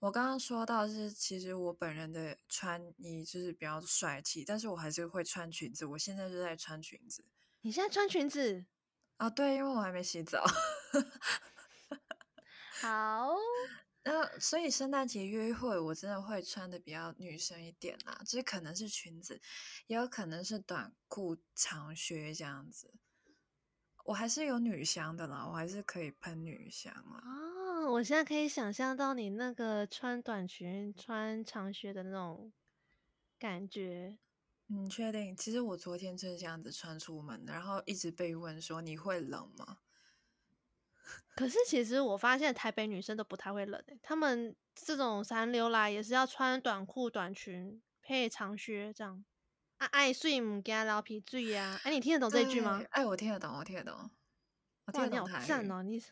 [0.00, 5.84] 我刚刚说到是，其实我本人的穿衣就是比较帅气，但是我还是会穿裙子。
[5.84, 7.24] 我现在就在穿裙子。
[7.62, 8.64] 你现在穿裙子？
[9.16, 10.44] 啊，对，因为我还没洗澡。
[12.80, 13.34] 好，
[14.04, 19.40] 那所以圣诞节约会我真的会穿的比较女生一点啦，就是可能是裙子，
[19.88, 22.94] 也有可能是短裤长靴这样子。
[24.04, 27.20] 我还是有女香的啦，我还是可以喷女香啦。
[27.26, 32.52] 哦，我现在可以想象到你那个穿短裙、穿长靴的那种
[33.38, 34.18] 感觉。
[34.66, 35.34] 你确定？
[35.34, 39.78] 其实我昨天就是这样子穿出门，然后一直被问说你会冷吗？
[41.34, 49.24] 可是其实我发现台北女生都不太会冷诶，她们这种三流来也是要穿短裤、短裙配长靴这样。
[49.78, 51.80] 啊，爱睡唔惊流鼻水啊！
[51.84, 52.82] 哎、啊，你听得懂这句吗？
[52.90, 54.10] 哎，我听得懂，我听得懂，
[54.86, 55.46] 我听得懂台语。
[55.46, 56.02] 赞哦，你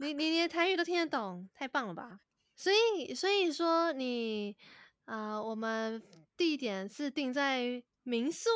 [0.00, 2.20] 你你连台语都听得懂，太棒了吧！
[2.56, 4.56] 所以所以说你
[5.04, 6.02] 啊、呃，我们
[6.36, 8.48] 地点是定在民宿，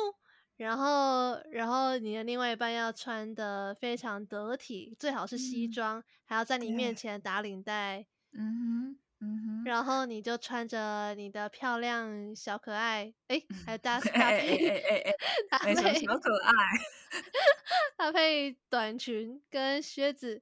[0.57, 8.05] 然后然后你的另外一半要穿的非常得体，最好是西装，嗯、还要在你面前打领带。
[8.33, 8.99] 嗯哼。
[9.21, 15.13] 嗯哼，然后你就穿着你的漂亮小可爱， 哎，还搭搭配，哎哎哎，
[15.49, 16.51] 搭配小可爱，
[17.97, 20.41] 搭配短裙跟靴子，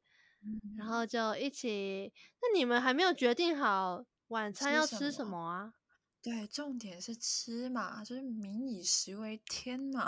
[0.77, 2.13] 然后就一起。
[2.41, 5.73] 那你们还没有决定好晚餐要吃什么啊？
[6.21, 10.05] 对，重点是吃嘛，就是民以食为天嘛。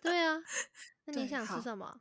[0.00, 0.38] 对啊，
[1.06, 2.00] 那 你想吃什么？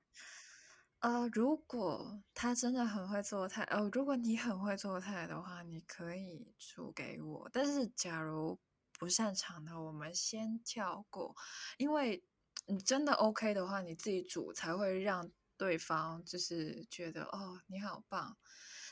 [1.02, 7.50] 呃，如果他真的很会做菜，哦，如果你很会做菜的话，你可以煮给我。
[7.54, 8.60] 但是假如
[8.98, 11.36] 不擅长的，我们先跳过，
[11.78, 12.24] 因为
[12.66, 18.36] 你真的 OK 的话，你自己煮才会让对方就是觉得哦，你好棒。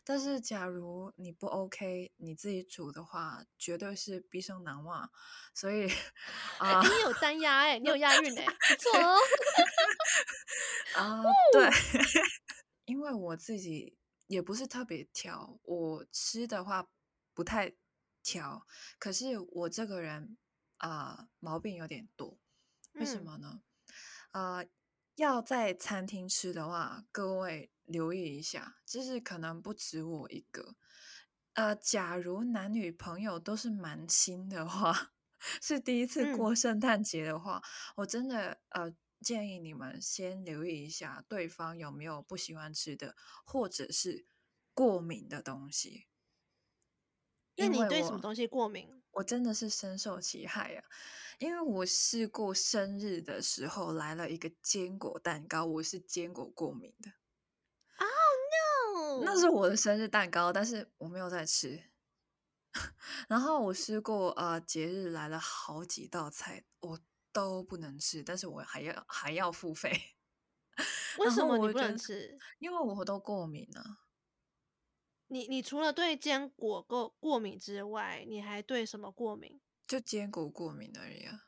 [0.08, 5.10] 但是假如你不 OK，你自己煮的话，绝对是毕生难忘。
[5.56, 5.92] 所以
[6.60, 9.18] 啊，你有单押哎，你有押韵哎，不错哦。
[10.96, 11.70] 啊，对，
[12.86, 16.88] 因为我自己也不是特别挑，我吃的话
[17.34, 17.74] 不太
[18.22, 18.66] 挑。
[19.00, 20.38] 可是我这个人
[20.78, 22.38] 啊，呃，毛病有点多，
[22.94, 23.62] 为什么呢？
[24.30, 24.64] 啊，
[25.16, 27.72] 要在餐厅吃的话，各位。
[27.86, 30.76] 留意一下，就是可能不止我一个。
[31.54, 35.14] 呃，假如男女朋友都是蛮亲的话，
[35.62, 44.28] 是第一次过圣诞节的话，嗯、我真的呃建议你们先留意一下对方有没有不喜欢吃的，或者是
[44.74, 46.08] 过敏的东西。
[47.56, 49.02] 那你对什么东西过敏？
[49.12, 50.92] 我真的是深受其害呀、啊，
[51.40, 57.14] 因为我试过生日的时候来了一个坚果蛋糕，我是坚果过敏的。
[59.24, 61.84] 那是我的生日蛋糕，但是我没有在吃。
[63.30, 67.00] 然后我试过，呃，节日来了好几道菜，我
[67.32, 70.16] 都不能吃，但是我还要还要付费。
[71.20, 72.38] 为什么你不能吃？
[72.60, 74.02] 因为我都过敏啊。
[75.28, 79.62] 你你除了对坚果过过敏之外，你还对什么过敏？
[79.88, 81.46] 就坚果过敏而已啊。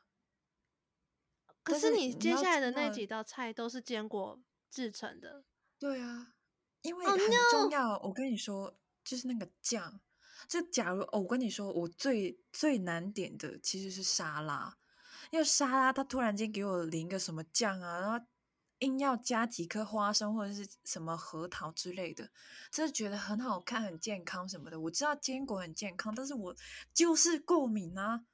[1.62, 5.44] 可是你接下来的那几道菜都是坚果制成的。
[5.78, 6.34] 对啊。
[6.82, 7.18] 因为很
[7.50, 8.08] 重要，oh!
[8.08, 10.00] 我跟你说，就是那个酱。
[10.48, 14.78] 就假如、哦、我跟你说，我最最难点的其实是沙拉，
[15.30, 18.24] 因为沙拉它突然间给我淋个什么酱啊，然后
[18.78, 22.30] 硬要加几颗花生或者是什么核桃之类的，
[22.70, 24.80] 就是觉得很好看、很健康什么的。
[24.80, 26.56] 我知道坚果很健康，但是我
[26.94, 28.24] 就是过敏啊。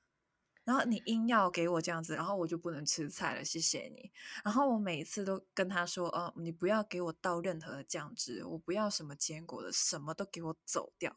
[0.65, 3.45] 然后你硬要给我这样子，然后我就不能吃菜了。
[3.45, 4.11] 谢谢你。
[4.45, 11.17] 然后我每一次都跟他说：“哦，你不要给我倒任何的酱汁，我不要什么坚果的，什么都给我走掉。”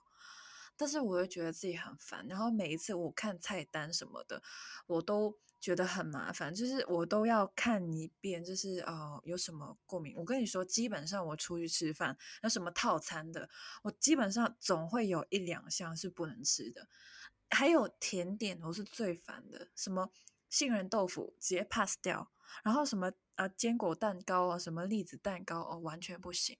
[0.80, 2.28] 但是我又觉得自己很烦。
[2.28, 4.44] 然后每一次我看菜单什么的，
[4.86, 10.14] 我都觉得很麻烦，就是我都要看一遍，就是哦有什么过敏。
[10.16, 13.50] 我跟你说，基本上我出去吃饭，那什么套餐的，
[13.82, 16.88] 我基本上总会有一两项是不能吃的。
[17.50, 19.70] 还有甜点，我是最烦的。
[19.76, 20.12] 什么
[20.50, 22.32] 杏仁豆腐直接 pass 掉，
[22.64, 26.58] 然后什么啊坚果蛋糕啊，什么栗子蛋糕哦，完全不行。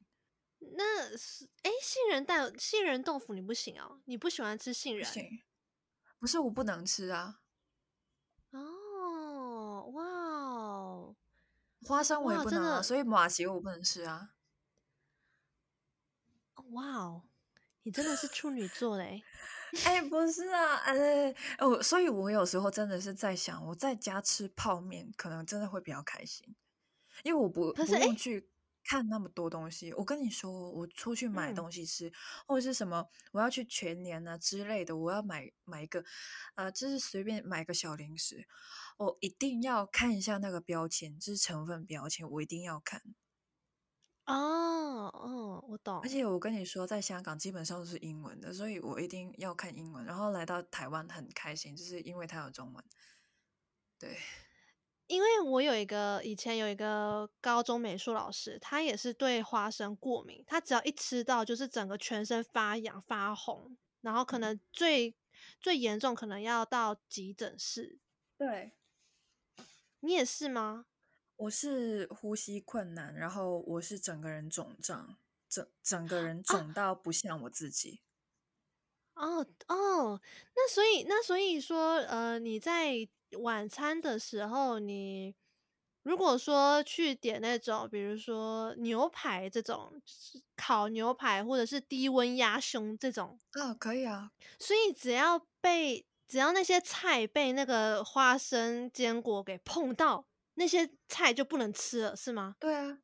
[0.60, 5.06] 那是哎，杏仁蛋杏仁豆腐你不行哦，你不喜欢吃杏仁？
[5.06, 5.44] 不行，
[6.20, 7.42] 不是我不能吃啊。
[8.52, 11.16] 哦，哇哦，
[11.86, 14.34] 花生我也不能啊，所以麻糬我不能吃啊。
[16.72, 17.27] 哇哦，
[17.88, 19.24] 你真的是处女座嘞。
[19.86, 26.54] 哎，不是啊，哎，哦，所以我有时候真的是在想，我在家吃泡面，可能真的会比较开心，
[27.24, 28.50] 因为我不不用去
[28.84, 29.94] 看那么多东西。
[29.94, 32.14] 我跟你说，我出去买东西吃，嗯、
[32.46, 36.04] 或者是什么，我要去全年啊之类的，我要买买一个，
[36.56, 38.46] 呃，就是随便买个小零食，
[38.98, 43.02] 我一定要看一下那个标签，就是成分标签，我一定要看。
[44.28, 46.00] 哦，哦，我懂。
[46.02, 50.04] 而且我跟你说，在香港基本上都是英文的，所以我一定要看英文。
[50.06, 52.84] 然后来到台湾很开心，就是因为它有中文。
[53.98, 54.18] 对，
[55.08, 65.14] 因为我有一个以前有一个高中美术老师，他也是对花生过敏，他只要一吃到，就是整个全身发痒发红，然后可能最、嗯、
[65.62, 67.98] 最严重可能要到急诊室。
[68.38, 68.74] 对，
[70.02, 70.86] 你也是吗？
[71.38, 78.02] 我是呼吸困难，然后我是整个人肿胀，整整个人肿到不像我自己。
[79.14, 80.22] 哦哦，
[80.56, 83.08] 那所以那所以说，呃，你在
[83.40, 85.36] 晚餐的时候，你
[86.04, 90.02] 如果说去点那种，比如说牛排这种，
[90.56, 94.32] 烤牛排或者是低温鸭胸这种，啊、哦，可以啊。
[94.60, 100.26] 所以只要被只要那些菜被那个花生坚果给碰到。
[100.58, 102.56] 那些菜就不能吃了，是吗？
[102.60, 102.98] 对啊，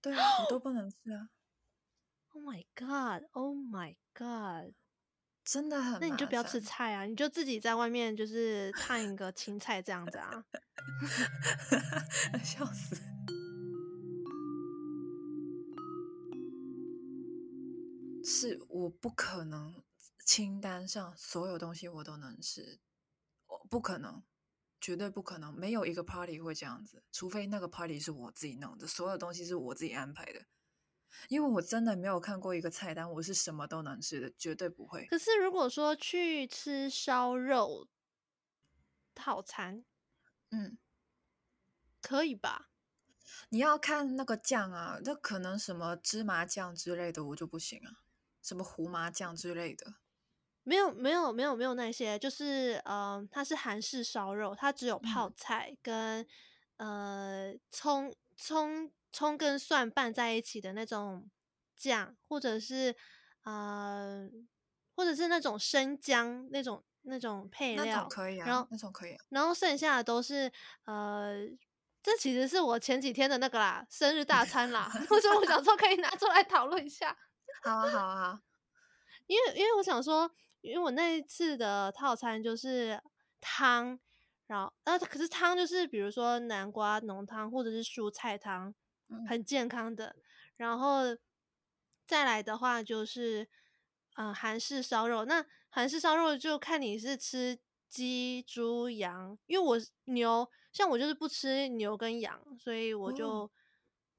[0.00, 1.28] 对啊，我都不能吃啊。
[2.30, 3.28] Oh my god!
[3.32, 4.74] Oh my god!
[5.44, 6.00] 真的很……
[6.00, 10.46] 那你就不要吃菜啊，你就自己在外面就是烫一个青菜这样子啊。
[12.42, 12.96] 笑死！
[18.24, 19.84] 是我不可能
[20.24, 22.80] 清单上所有东西我都能吃，
[23.46, 24.22] 我不可能。
[24.84, 30.44] 绝对不可能，没有一个 party 会这样子，除非那个 party 是我自己弄的，所有东西是我自己安排的。
[31.28, 35.06] 因为我真的没有看过一个菜单，我是什么都能吃的，绝对不会。
[35.06, 37.88] 可是如果说去吃烧肉
[39.14, 39.86] 套餐，
[40.50, 40.76] 嗯，
[42.02, 42.68] 可以吧？
[43.48, 48.04] 你要看那个酱啊，那可能什么芝麻酱之类的，我就不行啊，
[48.42, 49.94] 什么胡麻酱之类的。
[50.66, 56.26] 没有没有没有没有那些，就是呃，它是韩式烧肉，它只有泡菜跟、
[56.78, 61.28] 嗯、呃葱葱葱跟蒜拌在一起的那种
[61.76, 62.96] 酱，或者是
[63.42, 64.26] 呃
[64.96, 70.50] 或者是那种生姜那种那种配料，那种可以啊，然后那种可以、啊，然后剩下的都是
[70.86, 71.46] 呃，
[72.02, 77.14] 这其实是我前几天的那个啦，生日大餐啦， 所以我想说可以拿出来讨论一下。
[77.62, 78.40] 好啊好啊好，
[79.28, 80.34] 因为因为我想说。
[80.64, 82.98] 因为我那一次的套餐就是
[83.38, 83.98] 汤，
[84.46, 88.74] 然后呃，可是汤就是比如说南瓜浓汤或者是蔬菜汤，
[89.28, 90.16] 很健康的。
[90.56, 91.02] 然后
[92.06, 93.46] 再来的话就是
[94.16, 97.58] 呃韩式烧肉，那韩式烧肉就看你是吃
[97.90, 103.50] 鸡、猪、羊，因为我牛，像我就是不吃牛跟羊，所以我就、哦、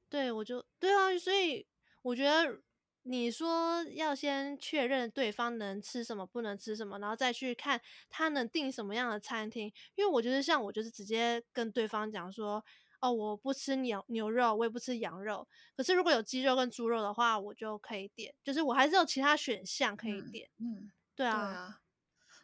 [0.09, 1.67] 对我就对啊，所以
[2.03, 2.61] 我觉得。
[3.07, 7.79] 你说要先确认对方能吃什么，不能吃什么，然后再去看
[8.09, 9.71] 他能订什么样的餐厅。
[9.93, 12.65] 因为我觉得像我就是直接跟对方讲说，
[13.01, 15.47] 哦，我不吃牛牛肉，我也不吃羊肉。
[15.77, 20.49] 可是如果有鸡肉跟猪肉的话，我就可以点，就是我还是有其他选项可以点。
[20.57, 21.81] 嗯，嗯对啊，对啊。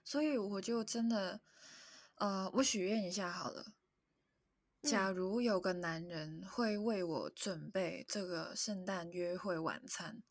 [0.03, 1.41] 所以我就真的，
[2.16, 3.74] 呃，我许愿一下好了。
[4.84, 10.22] 假如有个男人会为我准备这个圣诞约会晚餐。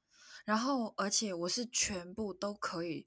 [0.44, 3.06] 然后，而且我是全部都可以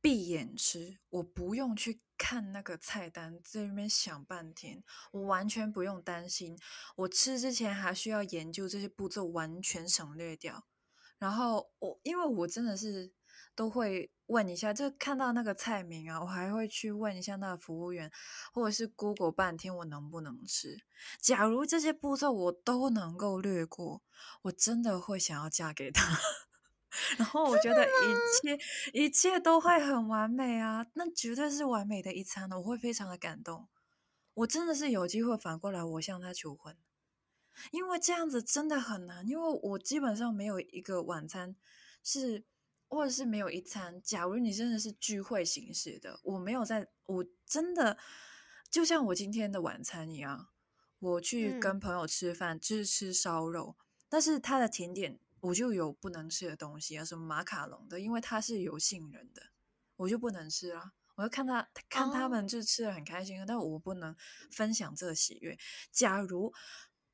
[0.00, 6.58] 闭眼吃，我不用去看那个菜单，在那边想半天，我完全不用担心。
[6.96, 10.66] 我吃之前还需要研究这些步骤，完全省略掉。
[11.18, 13.12] 然后我因为我真的是
[13.54, 18.10] 都会问一下，就看到那个菜名啊，我还会去问一下那个服务员，
[18.52, 20.78] 或者是 Google 半天我能不能吃。
[21.20, 24.02] 假如这些步骤我都能够略过，
[24.42, 26.18] 我真的会想要嫁给他。
[27.16, 28.58] 然后我觉得一切
[28.92, 33.68] 一切都会很完美啊，那绝对是完美的一餐，我会非常的感动。
[34.34, 36.76] 我真的是有机会反过来，我向他求婚。
[37.70, 41.54] 因为这样子真的很难，因为我基本上没有一个晚餐
[42.02, 42.44] 是，
[42.88, 44.00] 或者是没有一餐。
[44.02, 47.98] 假如你真的是聚会形式的，我没有在，我真的
[48.70, 50.48] 就像我今天的晚餐一样，
[50.98, 53.76] 我去跟朋友吃饭，就是吃烧肉，
[54.08, 59.42] 但是他的甜点我就有不能吃的东西啊，什么马卡龙的，因为它是有杏仁的，
[59.96, 60.92] 我就不能吃啦。
[61.16, 64.16] 我就看他看他们就吃的很开心，但我不能
[64.50, 65.58] 分享这个喜悦。
[65.90, 66.54] 假如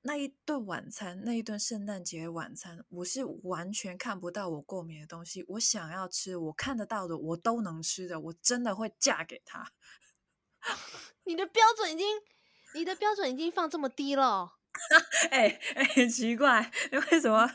[0.03, 5.45] 那一顿晚餐，那一顿圣诞节晚餐，我是完全看不到我过敏的东西。
[5.49, 8.21] 我想要吃，我看得到的，我都能吃的。
[8.21, 9.73] 我真的会嫁给他。
[11.25, 12.07] 你的标准已经，
[12.75, 14.58] 你的标准已经放这么低了。
[15.31, 16.71] 哎 哎、欸欸，奇怪，
[17.11, 17.51] 为什么？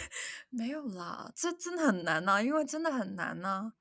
[0.50, 3.72] 没有啦，这真的很难啊，因为真的很难啊。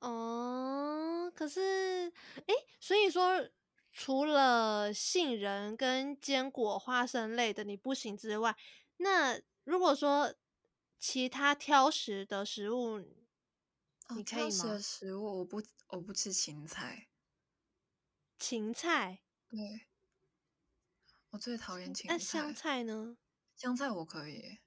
[0.00, 2.12] 哦，可是，
[2.46, 3.48] 哎，所以说。
[3.96, 8.56] 除了杏仁跟坚果、花生类的你不行之外，
[8.96, 10.34] 那如果说
[10.98, 12.98] 其他挑食的食物，
[14.08, 14.48] 你可以吗？
[14.48, 17.06] 挑食的食物，我不，我不吃芹菜。
[18.36, 19.20] 芹菜？
[19.48, 19.86] 对，
[21.34, 22.14] 我最讨厌芹菜。
[22.14, 23.16] 那香菜呢？
[23.56, 24.58] 香菜我可以。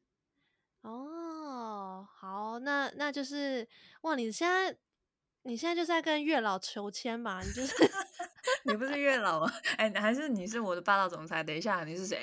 [0.82, 3.66] 哦，好，那那就是
[4.02, 4.78] 哇，你现在
[5.44, 7.42] 你现在就在跟月老求签吧？
[7.42, 7.74] 你就是。
[8.64, 9.50] 你不是月老吗？
[9.78, 11.42] 哎，还是你是我的霸道总裁？
[11.42, 12.22] 等一下，你是谁？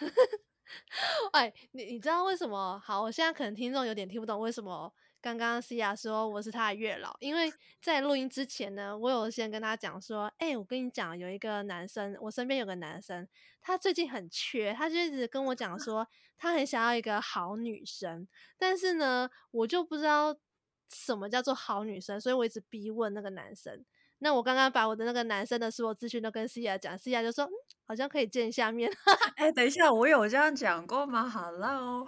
[1.32, 2.78] 哎，你你知道为什么？
[2.82, 4.90] 好，我现在可能听众有点听不懂为什么
[5.22, 7.52] 刚刚西亚说我是他的月老，因为
[7.82, 13.28] 在录音之前呢，我有先跟他讲说，哎，我跟你讲，有一个男生，我身边有个男生，
[13.60, 16.08] 他最近很缺，他就一直跟我讲 说，
[16.38, 20.34] 他很想要一个好女生，但是呢，我就不知道
[20.88, 23.84] 什么叫做好女生，所以我一直逼问那个男生。
[24.22, 27.52] 那我刚刚把我的那个男生的所有资讯都跟西亚讲，西亚就说，嗯，
[27.86, 28.90] 好像可以见一下面。
[29.36, 32.06] 哎、欸，等一下，我有这样讲过吗？Hello，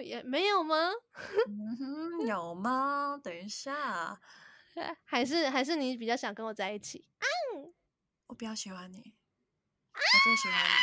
[0.00, 0.90] 也没有吗？
[1.48, 3.18] 嗯哼，有吗？
[3.24, 4.20] 等一下，
[5.04, 7.08] 还是还是你比较想跟我在一起？
[7.54, 7.72] 嗯，
[8.26, 9.14] 我比较喜欢你，
[9.94, 10.70] 我最喜欢你。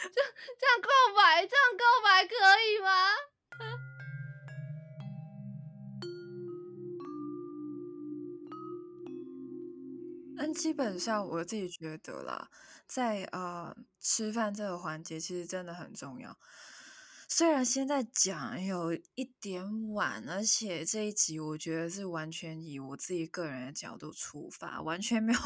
[0.00, 0.20] 这
[0.58, 2.88] 这样告白，这样告白可以吗？
[10.52, 12.50] 基本上我自己觉得啦，
[12.86, 16.38] 在呃吃饭这个环节其实真的很重要。
[17.30, 25.38] 虽然现在讲有一点晚，而且这一集我觉得是完全以我自己个人的角度出发，完全没有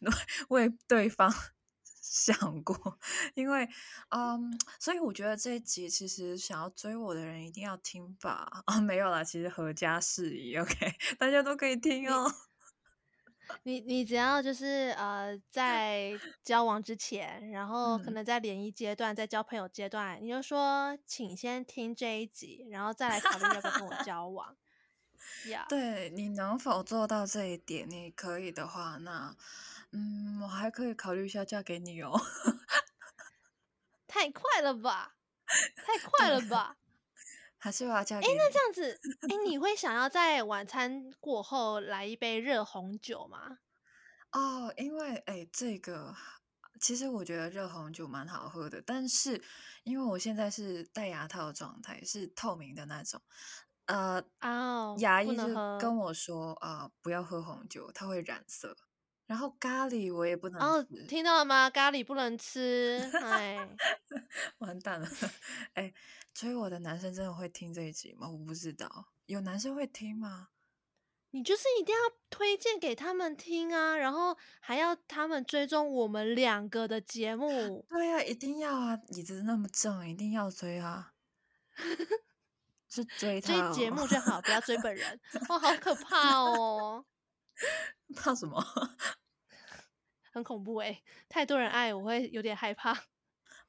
[0.48, 1.30] 为对方
[2.00, 2.98] 想过。
[3.34, 3.68] 因为
[4.08, 8.48] 嗯，所以我觉得这一集其实想要追我的人一定要听吧。
[8.64, 12.47] 啊，没有啦，其实合家事宜，OK，大家都可以听哦。
[13.64, 24.56] 你你只要就是呃，在交往之前，然后可能在联谊阶段，在交朋友阶段，你就说，请先听这一集，然后再来考虑要不要跟我交往。
[25.44, 27.88] 呀对，你能否做到这一点？
[27.90, 29.36] 你可以的话，那
[29.92, 32.18] 嗯，我还可以考虑一下嫁给你哦。
[34.06, 35.16] 太快了吧，
[35.82, 36.76] 太 快了吧。
[37.58, 38.32] 还是我要嫁给你？
[38.32, 43.58] 哎，那这样子，哎，你会想要在晚餐过后来一杯热红酒吗？
[44.32, 46.14] 哦，因为哎，这个
[46.80, 49.42] 其实我觉得热红酒蛮好喝的，但是
[49.82, 53.20] 因为我现在是戴牙套的状态，是透明的那种，
[53.86, 55.46] 呃，哦，牙医就
[55.78, 58.76] 跟我说啊，呃，不要喝红酒，它会染色。
[59.28, 60.66] 然后咖喱我也不能吃。
[60.66, 61.70] 哦，听到了吗？
[61.70, 63.68] 咖喱不能吃，哎，
[64.58, 65.08] 完蛋了，
[65.74, 65.94] 哎。
[66.34, 68.28] 追我的男生真的会听这一集吗？
[68.28, 70.50] 我不知道，有男生会听吗？
[71.30, 72.00] 你就是一定要
[72.30, 77.84] 推荐给他们听啊，然后还要他们追踪我们两个的节目。
[77.88, 78.96] 对呀、啊，一定要啊！
[79.08, 81.12] 椅子那么正，一定要追啊！
[82.88, 85.20] 是追他、哦、追节目就好，不要追本人。
[85.48, 87.04] 哦，好可怕哦！
[88.14, 88.64] 怕什么？
[90.32, 93.06] 很恐怖哎、欸，太多人爱我会有点害怕。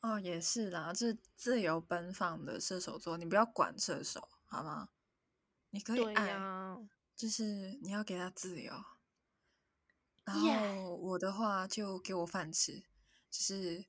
[0.01, 4.89] 哦，也是啦，这自由奔放的射手座，你不要管射手，好吗？
[5.71, 6.77] 你可以爱，啊、
[7.15, 8.73] 就是你要给他自由。
[10.23, 12.83] 然后我的话就给我饭吃，
[13.29, 13.85] 就是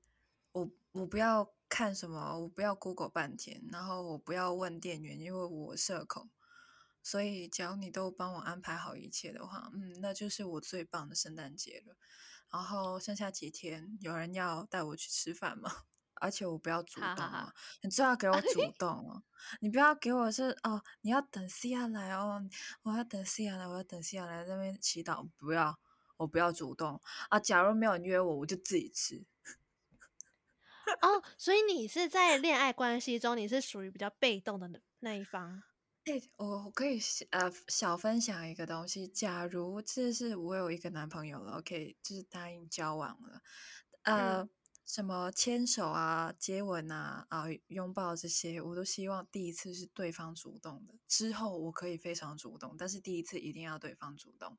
[0.52, 6.30] 我我不要看什么，我不要 Google 半天，然后我不要问店员，因为我社恐。
[7.02, 11.96] 所以，只要你都帮我安排好一切的话，嗯，那就是我最棒的圣诞节了。
[12.50, 15.70] 然后剩下几天，有人要带我去吃饭吗？
[16.20, 19.22] 而且我不要主动啊，你最好给 我主动哦。
[19.60, 22.42] 你不要给我是哦，你要等西亚来哦，
[22.82, 25.26] 我要等西亚来，我要等西亚来那边祈祷。
[25.38, 25.78] 不要，
[26.18, 27.40] 我不要主动啊。
[27.40, 29.24] 假如没有人约我，我就自己吃。
[31.00, 35.62] 哦，所以你是在恋爱关系中，你是属于比较被动的那一方。
[36.10, 36.98] 哎，我可以
[37.30, 39.06] 呃小分享一个东西。
[39.06, 43.40] 假如这是我有一个男朋友了，OK，就是答应交往了，
[44.02, 44.50] 呃，嗯、
[44.84, 50.94] 什么牵手啊、接吻啊、啊拥抱这些，我都希望第一次是对方主动的。
[51.06, 54.58] 之后我可以非常主动，但是第一次一定要对方主动。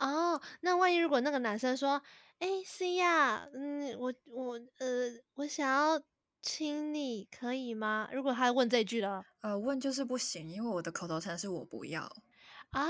[0.00, 2.02] 哦，那万一如果那个男生说
[2.40, 6.02] ：“哎，C 呀，嗯，我我呃，我想要。”
[6.42, 8.08] 亲你可以吗？
[8.12, 12.02] 如果他问这句了，呃，问就是不行，因为我的口头禅是我不要
[12.70, 12.86] 啊，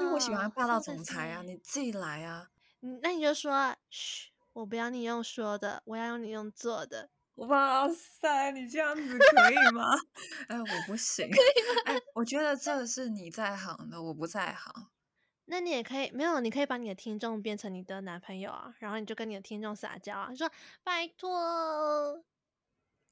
[0.00, 2.50] 因为我喜欢霸道总裁啊，你自己来啊，
[3.02, 7.10] 那你就说，嘘，我不要你用说的，我要用你用做的。
[7.36, 9.90] 哇塞，你这样子可以吗？
[10.48, 11.28] 哎，我不行？
[11.86, 14.86] 哎，我觉得这是你在行的，我不在行。
[15.46, 20.50] 那你也可以，没有，你可以把你的听众变成你的男朋友啊，然后你就跟你的听众撒娇啊，说
[20.82, 22.24] 拜托。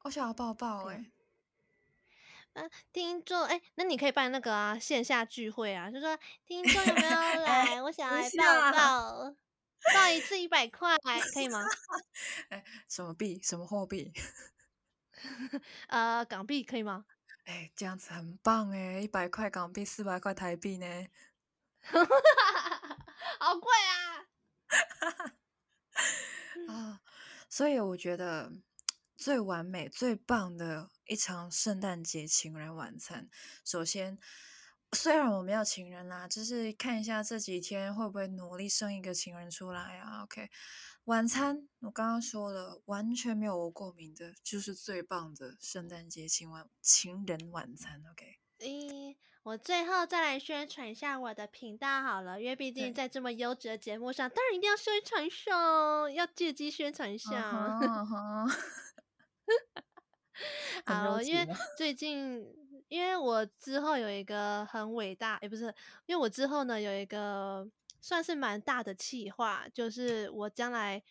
[0.05, 1.13] 我想要抱抱哎、欸，
[2.55, 7.11] 嗯、啊，听众哎，那你可以办那个啊线下聚会啊，就说听众有没有
[7.43, 7.67] 来？
[7.75, 9.35] 欸、我想来抱抱，
[9.95, 10.97] 抱一次一百块，
[11.33, 11.65] 可以吗？
[12.51, 13.41] 哎、欸，什么币？
[13.43, 14.13] 什么货币？
[15.87, 17.05] 呃，港币可以吗？
[17.45, 21.07] 哎、欸，这样子很棒哎，一百块港币，四百块台币呢，
[23.39, 24.27] 好贵啊！
[26.69, 27.01] 啊，
[27.49, 28.51] 所以我觉得。
[29.23, 33.31] 最完美、最棒的一场圣诞节情人晚餐。
[33.65, 34.19] 首先，
[34.91, 40.25] 虽然我没有情人啦，就是看一下这几天会不会努力生一个情人出来啊。
[40.25, 40.51] OK，
[41.05, 48.03] 晚餐我刚刚说了，完全没有我过敏的，就是最棒的圣诞节情晚情人晚餐。
[48.11, 49.15] OK，嗯，
[49.45, 57.31] 我最后再来宣传一下我的频道好了，因为毕竟在这么优质的节目上，当然一定要宣传一下，要借机宣传一下。
[57.31, 58.59] Uh huh, uh huh.
[60.87, 61.47] 好，因为
[61.77, 62.45] 最近，
[62.89, 65.67] 因为我之后有一个很伟大，也不是，
[66.07, 67.69] 因为我之后呢有一个
[68.01, 71.03] 算是蛮大的计划，就是我将来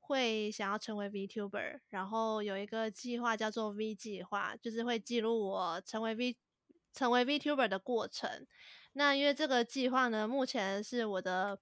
[0.00, 6.36] 会想要成为 VTuber，然后有一个计划叫做 V 计划，就是会记录我成为 V
[6.92, 8.46] 成为 VTuber 的过程。
[8.94, 11.60] 那因为这个计划呢，目前是我的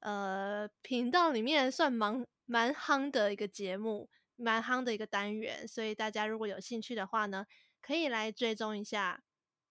[0.00, 4.08] 呃频道里面算蛮蛮夯的一个节目。
[4.42, 7.46] 蛮夯的一个单元，所以大家如果有兴趣的话呢，
[7.80, 9.22] 可以来追踪一下。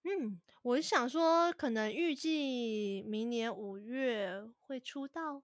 [0.04, 5.44] 嗯，我想说，可能预计明年五月会出道。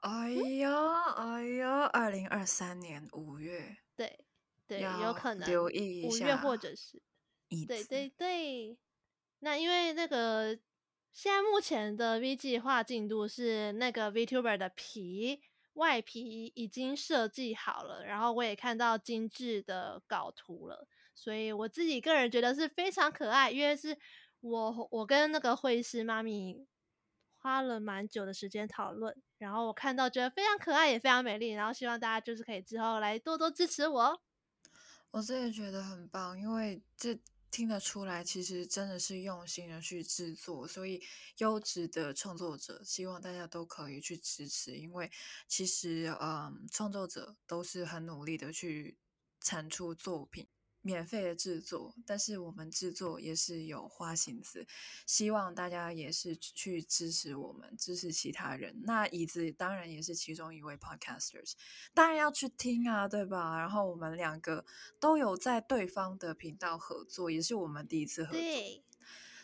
[0.00, 4.24] 哎呀，哎呀，二零二三年五月，对
[4.66, 7.02] 对，有可能留意一下，五月或者是，
[7.66, 8.78] 对对对。
[9.40, 10.56] 那因为那个
[11.12, 15.40] 现在目前的 V 计划进度是那个 VTuber 的皮。
[15.78, 23.96] 外皮已经设计好了，然后我也看到精致的稿图了，所以我自己个人觉得是非常可爱，因为是
[24.40, 26.66] 我我跟那个绘师妈咪
[27.38, 34.20] 花了蛮久的时间讨论，然后我看到觉得非常可爱，也非常美丽，然后希望大家就是可以之后来多多支持我。
[35.10, 37.18] 我自己觉得很棒，因为这。
[37.50, 41.02] 听得出来，其实真的是用心的去制作，所以
[41.38, 45.10] 优质的创作者，希望大家都可以去支持，因为
[45.46, 48.98] 其实，嗯，创作者都是很努力的去
[49.40, 50.46] 产出作品。
[50.88, 54.66] 免费的制作，但是我们制作也是有花心思，
[55.04, 58.74] 希望大家也是去支持我们，支持其他人。
[58.84, 61.52] 那椅子当然也是其中一位 podcasters，
[61.92, 63.58] 当然要去听啊，对吧？
[63.58, 64.64] 然后我们两个
[64.98, 68.40] 都有在对方的频道合作，也是我们第一次合作。
[68.40, 68.82] 对。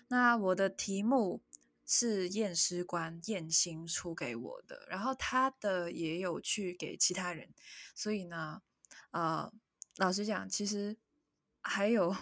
[0.09, 1.43] 那我的题目
[1.85, 7.51] 是验尸官验星出给我的，然后他的也有去给其他人，
[7.95, 8.63] 所以呢，
[9.11, 9.53] 呃，
[9.99, 10.97] 老实讲，其实。
[11.65, 12.15] 还有，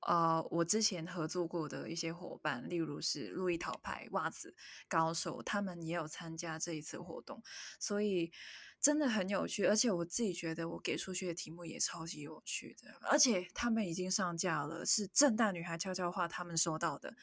[0.00, 4.56] 呃，我之前合作过的一些伙伴，例如是路易桃牌袜子
[4.88, 7.42] 高手，他们也有参加这一次活动。
[7.78, 8.32] 所以
[8.80, 17.14] 真的很有趣，而且我自己觉得我给出去的题目也超级有趣的，而且他们已经上架了，是正大女孩悄悄话他们收到的。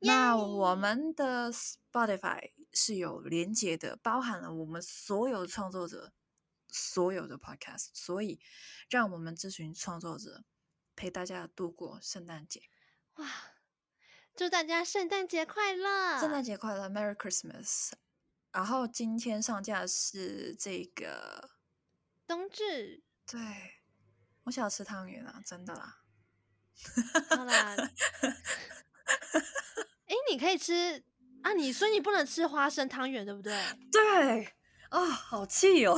[0.00, 6.12] 那我们的 Spotify 是有连接的，包含了我们所有创作者
[6.68, 8.38] 所有的 Podcast，所以
[8.90, 10.44] 让我们这群创作者
[10.96, 12.62] 陪大家度过圣诞节。
[13.16, 13.26] 哇！
[14.36, 16.18] 祝大家圣诞节快乐！
[16.18, 17.92] 圣诞节快乐，Merry Christmas！
[18.50, 21.50] 然后今天上架是这个
[22.26, 23.40] 冬至，对，
[24.42, 26.00] 我想吃汤圆啊，真的啦。
[27.30, 27.76] 好啦，
[30.06, 31.04] 哎，你可以吃
[31.44, 33.56] 啊，你所以你不能吃花生汤圆，对不对？
[33.92, 34.44] 对，
[34.88, 35.96] 啊、哦，好气哦！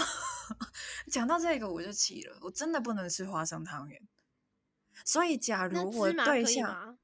[1.11, 4.07] 讲到这个我就气了，我真的不能吃花生汤圆。
[5.07, 6.99] 所以假如我对象。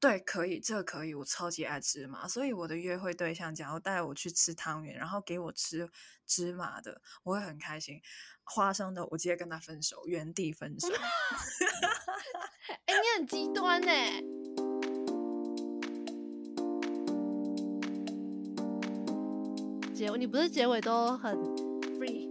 [0.00, 5.90] 对，可以，这个可以，我超级爱吃麻，所以我的约会对象假如带我去吃汤圆，然后给我吃
[6.24, 8.00] 芝麻的，我会很开心。
[8.44, 10.86] 花生的，我直接跟他分手，原地分手。
[12.86, 13.88] 哎、欸，你很极端呢。
[19.92, 21.36] 结尾，你不是结尾都很
[21.98, 22.28] free？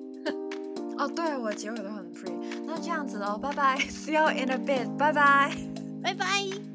[0.98, 1.90] 哦，对，我结尾都
[2.82, 5.52] 这样子喽，拜拜，See you in a bit，拜拜，
[6.04, 6.67] 拜拜。